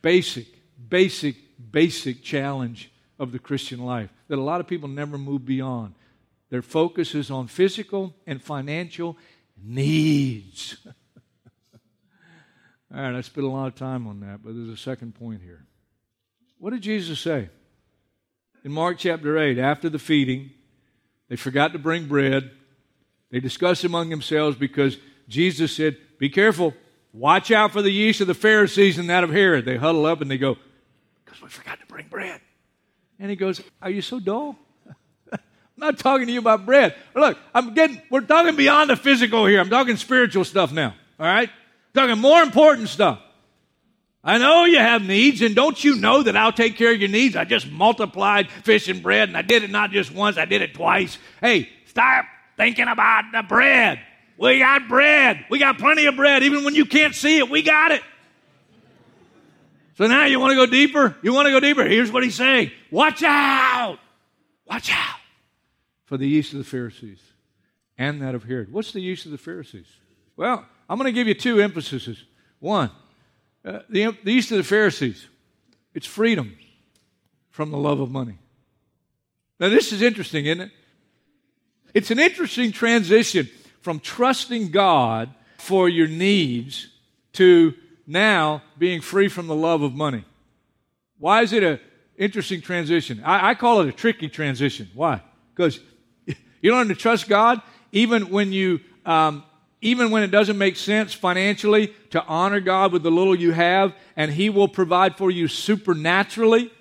Basic, 0.02 0.48
basic, 0.90 1.36
basic 1.72 2.24
challenge 2.24 2.92
of 3.20 3.32
the 3.32 3.40
Christian 3.40 3.80
life 3.80 4.10
that 4.28 4.38
a 4.38 4.42
lot 4.42 4.62
of 4.62 4.68
people 4.68 4.88
never 4.88 5.18
move 5.18 5.46
beyond. 5.46 5.96
Their 6.50 6.62
focus 6.62 7.16
is 7.16 7.30
on 7.30 7.48
physical 7.48 8.16
and 8.26 8.42
financial 8.42 9.18
needs. 9.62 10.78
All 12.94 13.02
right, 13.02 13.16
I 13.16 13.22
spent 13.22 13.46
a 13.46 13.50
lot 13.50 13.68
of 13.68 13.76
time 13.76 14.08
on 14.08 14.22
that, 14.22 14.40
but 14.44 14.56
there's 14.56 14.70
a 14.70 14.78
second 14.78 15.16
point 15.16 15.42
here. 15.42 15.66
What 16.58 16.72
did 16.72 16.82
Jesus 16.82 17.20
say? 17.20 17.50
In 18.64 18.72
Mark 18.72 18.98
chapter 18.98 19.38
8, 19.38 19.60
after 19.60 19.90
the 19.90 20.00
feeding, 20.00 20.52
they 21.30 21.36
forgot 21.36 21.74
to 21.74 21.80
bring 21.80 22.08
bread. 22.08 22.52
They 23.30 23.40
discussed 23.40 23.84
among 23.84 24.10
themselves 24.10 24.58
because 24.58 24.98
Jesus 25.28 25.76
said, 25.76 25.98
Be 26.18 26.30
careful, 26.30 26.74
watch 27.12 27.52
out 27.52 27.74
for 27.74 27.82
the 27.82 27.92
yeast 27.92 28.22
of 28.22 28.28
the 28.28 28.34
Pharisees 28.34 28.98
and 28.98 29.10
that 29.10 29.24
of 29.24 29.32
Herod. 29.32 29.66
They 29.66 29.76
huddle 29.78 30.06
up 30.06 30.22
and 30.22 30.32
they 30.32 30.38
go, 30.38 30.58
Because 31.26 31.42
we 31.42 31.50
forgot 31.50 31.80
to 31.82 31.86
bring 31.88 32.08
bread. 32.08 32.40
And 33.20 33.30
he 33.30 33.36
goes, 33.36 33.62
Are 33.82 33.90
you 33.90 34.02
so 34.02 34.20
dull? 34.20 34.58
I'm 35.32 35.40
not 35.76 36.00
talking 36.00 36.28
to 36.28 36.34
you 36.34 36.40
about 36.40 36.66
bread. 36.66 36.96
Look, 37.14 37.38
I'm 37.54 37.74
getting, 37.74 38.02
we're 38.10 38.22
talking 38.22 38.56
beyond 38.56 38.90
the 38.90 38.96
physical 38.96 39.46
here. 39.46 39.60
I'm 39.60 39.70
talking 39.70 39.98
spiritual 39.98 40.46
stuff 40.46 40.72
now. 40.72 40.96
All 41.20 41.26
right? 41.26 41.50
Talking 41.98 42.20
more 42.22 42.42
important 42.42 42.90
stuff. 42.90 43.20
I 44.24 44.38
know 44.38 44.66
you 44.66 44.78
have 44.78 45.04
needs, 45.04 45.42
and 45.42 45.56
don't 45.56 45.82
you 45.82 45.96
know 45.96 46.24
that 46.24 46.36
I'll 46.36 46.52
take 46.52 46.76
care 46.76 46.94
of 46.94 47.00
your 47.00 47.10
needs? 47.10 47.36
I 47.36 47.46
just 47.46 47.70
multiplied 47.72 48.50
fish 48.50 48.90
and 48.90 49.02
bread, 49.02 49.30
and 49.30 49.38
I 49.38 49.42
did 49.42 49.64
it 49.64 49.70
not 49.70 49.92
just 49.92 50.14
once, 50.14 50.38
I 50.38 50.46
did 50.46 50.62
it 50.62 50.74
twice. 50.74 51.18
Hey, 51.40 51.70
stop 51.86 52.26
thinking 52.58 52.88
about 52.88 53.26
the 53.32 53.44
bread. 53.44 54.00
We 54.38 54.60
got 54.60 54.88
bread. 54.88 55.46
We 55.50 55.60
got 55.60 55.78
plenty 55.78 56.06
of 56.06 56.16
bread. 56.16 56.44
Even 56.44 56.64
when 56.64 56.76
you 56.76 56.86
can't 56.86 57.16
see 57.16 57.38
it, 57.38 57.50
we 57.50 57.62
got 57.62 57.92
it. 57.92 58.02
So 59.96 60.06
now 60.06 60.26
you 60.26 60.40
want 60.40 60.52
to 60.52 60.56
go 60.56 60.66
deeper? 60.68 61.16
You 61.24 61.34
want 61.34 61.48
to 61.48 61.52
go 61.52 61.60
deeper? 61.60 61.84
Here's 61.84 62.12
what 62.12 62.24
he's 62.24 62.36
saying 62.36 62.72
Watch 62.92 63.24
out! 63.24 63.98
Watch 64.68 64.92
out 64.92 65.20
for 66.06 66.18
the 66.18 66.28
yeast 66.28 66.52
of 66.52 66.60
the 66.60 66.66
Pharisees 66.66 67.22
and 67.98 68.22
that 68.22 68.36
of 68.36 68.44
Herod. 68.44 68.72
What's 68.72 68.92
the 68.92 69.00
yeast 69.00 69.26
of 69.26 69.32
the 69.32 69.38
Pharisees? 69.38 69.88
Well, 70.36 70.66
I'm 70.90 70.98
going 70.98 71.08
to 71.08 71.12
give 71.12 71.28
you 71.28 71.34
two 71.34 71.60
emphases. 71.60 72.24
One, 72.60 72.92
uh, 73.66 73.80
the, 73.90 74.16
the 74.24 74.32
yeast 74.32 74.52
of 74.52 74.58
the 74.58 74.64
Pharisees, 74.64 75.28
it's 75.94 76.06
freedom 76.06 76.58
from 77.50 77.72
the 77.72 77.78
love 77.78 78.00
of 78.00 78.10
money. 78.10 78.38
Now, 79.60 79.70
this 79.70 79.92
is 79.92 80.02
interesting, 80.02 80.46
isn't 80.46 80.62
it? 80.62 80.72
It's 81.94 82.12
an 82.12 82.20
interesting 82.20 82.72
transition 82.72 83.50
from 83.82 84.00
trusting 84.00 84.70
God 84.72 85.34
for 85.58 85.90
your 85.90 86.08
needs 86.08 86.88
to 87.34 87.74
now 88.06 88.62
being 88.78 89.02
free 89.02 89.28
from 89.28 89.48
the 89.48 89.56
love 89.56 89.82
of 89.82 89.94
money. 89.94 90.24
Why 91.20 91.42
is 91.42 91.54
it 91.54 91.64
an 91.64 91.80
interesting 92.18 92.62
transition? 92.62 93.22
I, 93.24 93.50
I 93.50 93.56
call 93.56 93.82
it 93.82 93.90
a 93.90 93.92
tricky 93.92 94.30
transition. 94.30 94.90
Why? 94.94 95.22
Because 95.56 95.80
you 96.62 96.72
learn 96.72 96.90
to 96.90 96.96
trust 96.96 97.28
God 97.28 97.62
even 97.92 98.30
when 98.30 98.52
you 98.52 98.80
um, 99.06 99.44
even 99.82 100.12
when 100.12 100.24
it 100.24 100.32
doesn't 100.32 100.58
make 100.58 100.76
sense 100.76 101.14
financially 101.14 101.94
to 102.10 102.24
honor 102.26 102.60
God 102.60 102.92
with 102.92 103.04
the 103.04 103.12
little 103.12 103.36
you 103.36 103.52
have, 103.52 103.94
and 104.16 104.32
He 104.32 104.50
will 104.50 104.68
provide 104.68 105.18
for 105.18 105.30
you 105.30 105.48
supernaturally. 105.48 106.72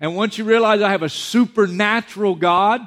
And 0.00 0.16
once 0.16 0.38
you 0.38 0.44
realize 0.44 0.80
I 0.80 0.90
have 0.90 1.02
a 1.02 1.08
supernatural 1.08 2.36
God, 2.36 2.86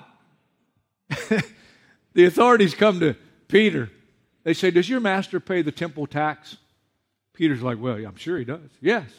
the 2.14 2.26
authorities 2.26 2.74
come 2.74 3.00
to 3.02 3.16
Peter. 3.48 3.92
They 4.44 4.54
say, 4.54 4.72
Does 4.72 4.90
your 4.90 5.00
master 5.00 5.40
pay 5.40 5.62
the 5.62 5.72
temple 5.72 6.08
tax? 6.08 6.58
Peter's 7.34 7.62
like, 7.62 7.80
Well, 7.80 7.96
I'm 7.96 8.16
sure 8.16 8.38
he 8.38 8.46
does. 8.46 8.70
Yes. 8.82 9.10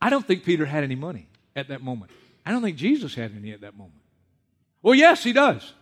I 0.00 0.08
don't 0.08 0.26
think 0.26 0.44
Peter 0.44 0.64
had 0.64 0.84
any 0.84 0.94
money 0.94 1.28
at 1.54 1.68
that 1.68 1.82
moment. 1.82 2.10
I 2.46 2.52
don't 2.52 2.62
think 2.62 2.78
Jesus 2.78 3.14
had 3.14 3.32
any 3.36 3.52
at 3.52 3.60
that 3.60 3.76
moment. 3.76 4.00
Well, 4.82 4.94
yes, 4.94 5.22
he 5.22 5.34
does. 5.34 5.74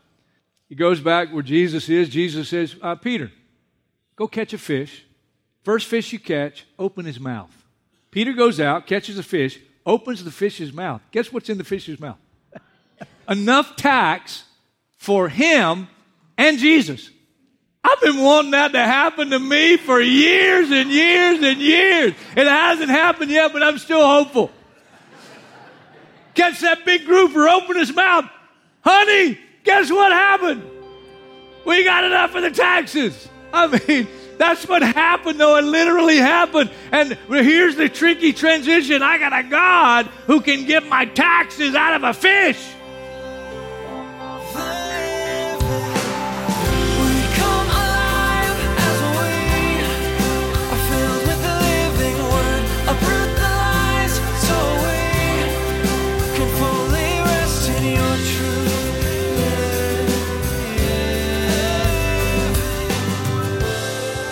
He 0.69 0.75
goes 0.75 1.01
back 1.01 1.33
where 1.33 1.43
Jesus 1.43 1.89
is. 1.89 2.09
Jesus 2.09 2.49
says, 2.49 2.75
uh, 2.83 2.97
Peter, 2.97 3.31
go 4.19 4.27
catch 4.27 4.53
a 4.53 4.59
fish. 4.59 5.05
First 5.63 5.87
fish 5.87 6.13
you 6.13 6.19
catch, 6.19 6.67
open 6.79 7.07
his 7.07 7.21
mouth. 7.21 7.55
Peter 8.11 8.33
goes 8.33 8.59
out, 8.59 8.87
catches 8.87 9.17
a 9.17 9.23
fish, 9.23 9.61
opens 9.87 10.25
the 10.25 10.31
fish's 10.33 10.73
mouth. 10.73 11.01
Guess 11.13 11.33
what's 11.33 11.49
in 11.49 11.57
the 11.57 11.65
fish's 11.65 12.01
mouth? 12.01 12.19
Enough 13.29 13.77
tax 13.77 14.43
for 14.97 15.29
him 15.29 15.87
and 16.37 16.59
Jesus. 16.59 17.11
I've 17.85 18.01
been 18.01 18.19
wanting 18.19 18.51
that 18.51 18.73
to 18.73 18.81
happen 18.81 19.31
to 19.31 19.39
me 19.39 19.77
for 19.77 20.01
years 20.01 20.71
and 20.71 20.91
years 20.91 21.41
and 21.41 21.61
years. 21.61 22.13
It 22.37 22.47
hasn't 22.47 22.91
happened 22.91 23.31
yet, 23.31 23.53
but 23.53 23.63
I'm 23.63 23.79
still 23.79 24.05
hopeful. 24.05 24.51
Catch 26.35 26.61
that 26.61 26.85
big 26.85 27.05
grouper, 27.07 27.49
open 27.49 27.77
his 27.77 27.95
mouth. 27.95 28.25
Honey, 28.81 29.39
guess 29.63 29.91
what 29.91 30.11
happened? 30.11 30.65
We 31.65 31.85
got 31.85 32.05
enough 32.05 32.33
for 32.33 32.41
the 32.41 32.51
taxes. 32.51 33.29
I 33.53 33.81
mean, 33.87 34.07
that's 34.37 34.69
what 34.69 34.83
happened, 34.83 35.41
though. 35.41 35.57
It 35.57 35.65
literally 35.65 36.19
happened. 36.19 36.71
And 36.93 37.19
here's 37.29 37.77
the 37.77 37.89
tricky 37.89 38.33
transition 38.33 39.03
I 39.03 39.19
got 39.19 39.33
a 39.33 39.49
God 39.49 40.07
who 40.27 40.41
can 40.41 40.65
get 40.65 40.87
my 40.87 41.07
taxes 41.07 41.75
out 41.75 41.95
of 41.95 42.05
a 42.05 42.15
fish. 42.15 42.65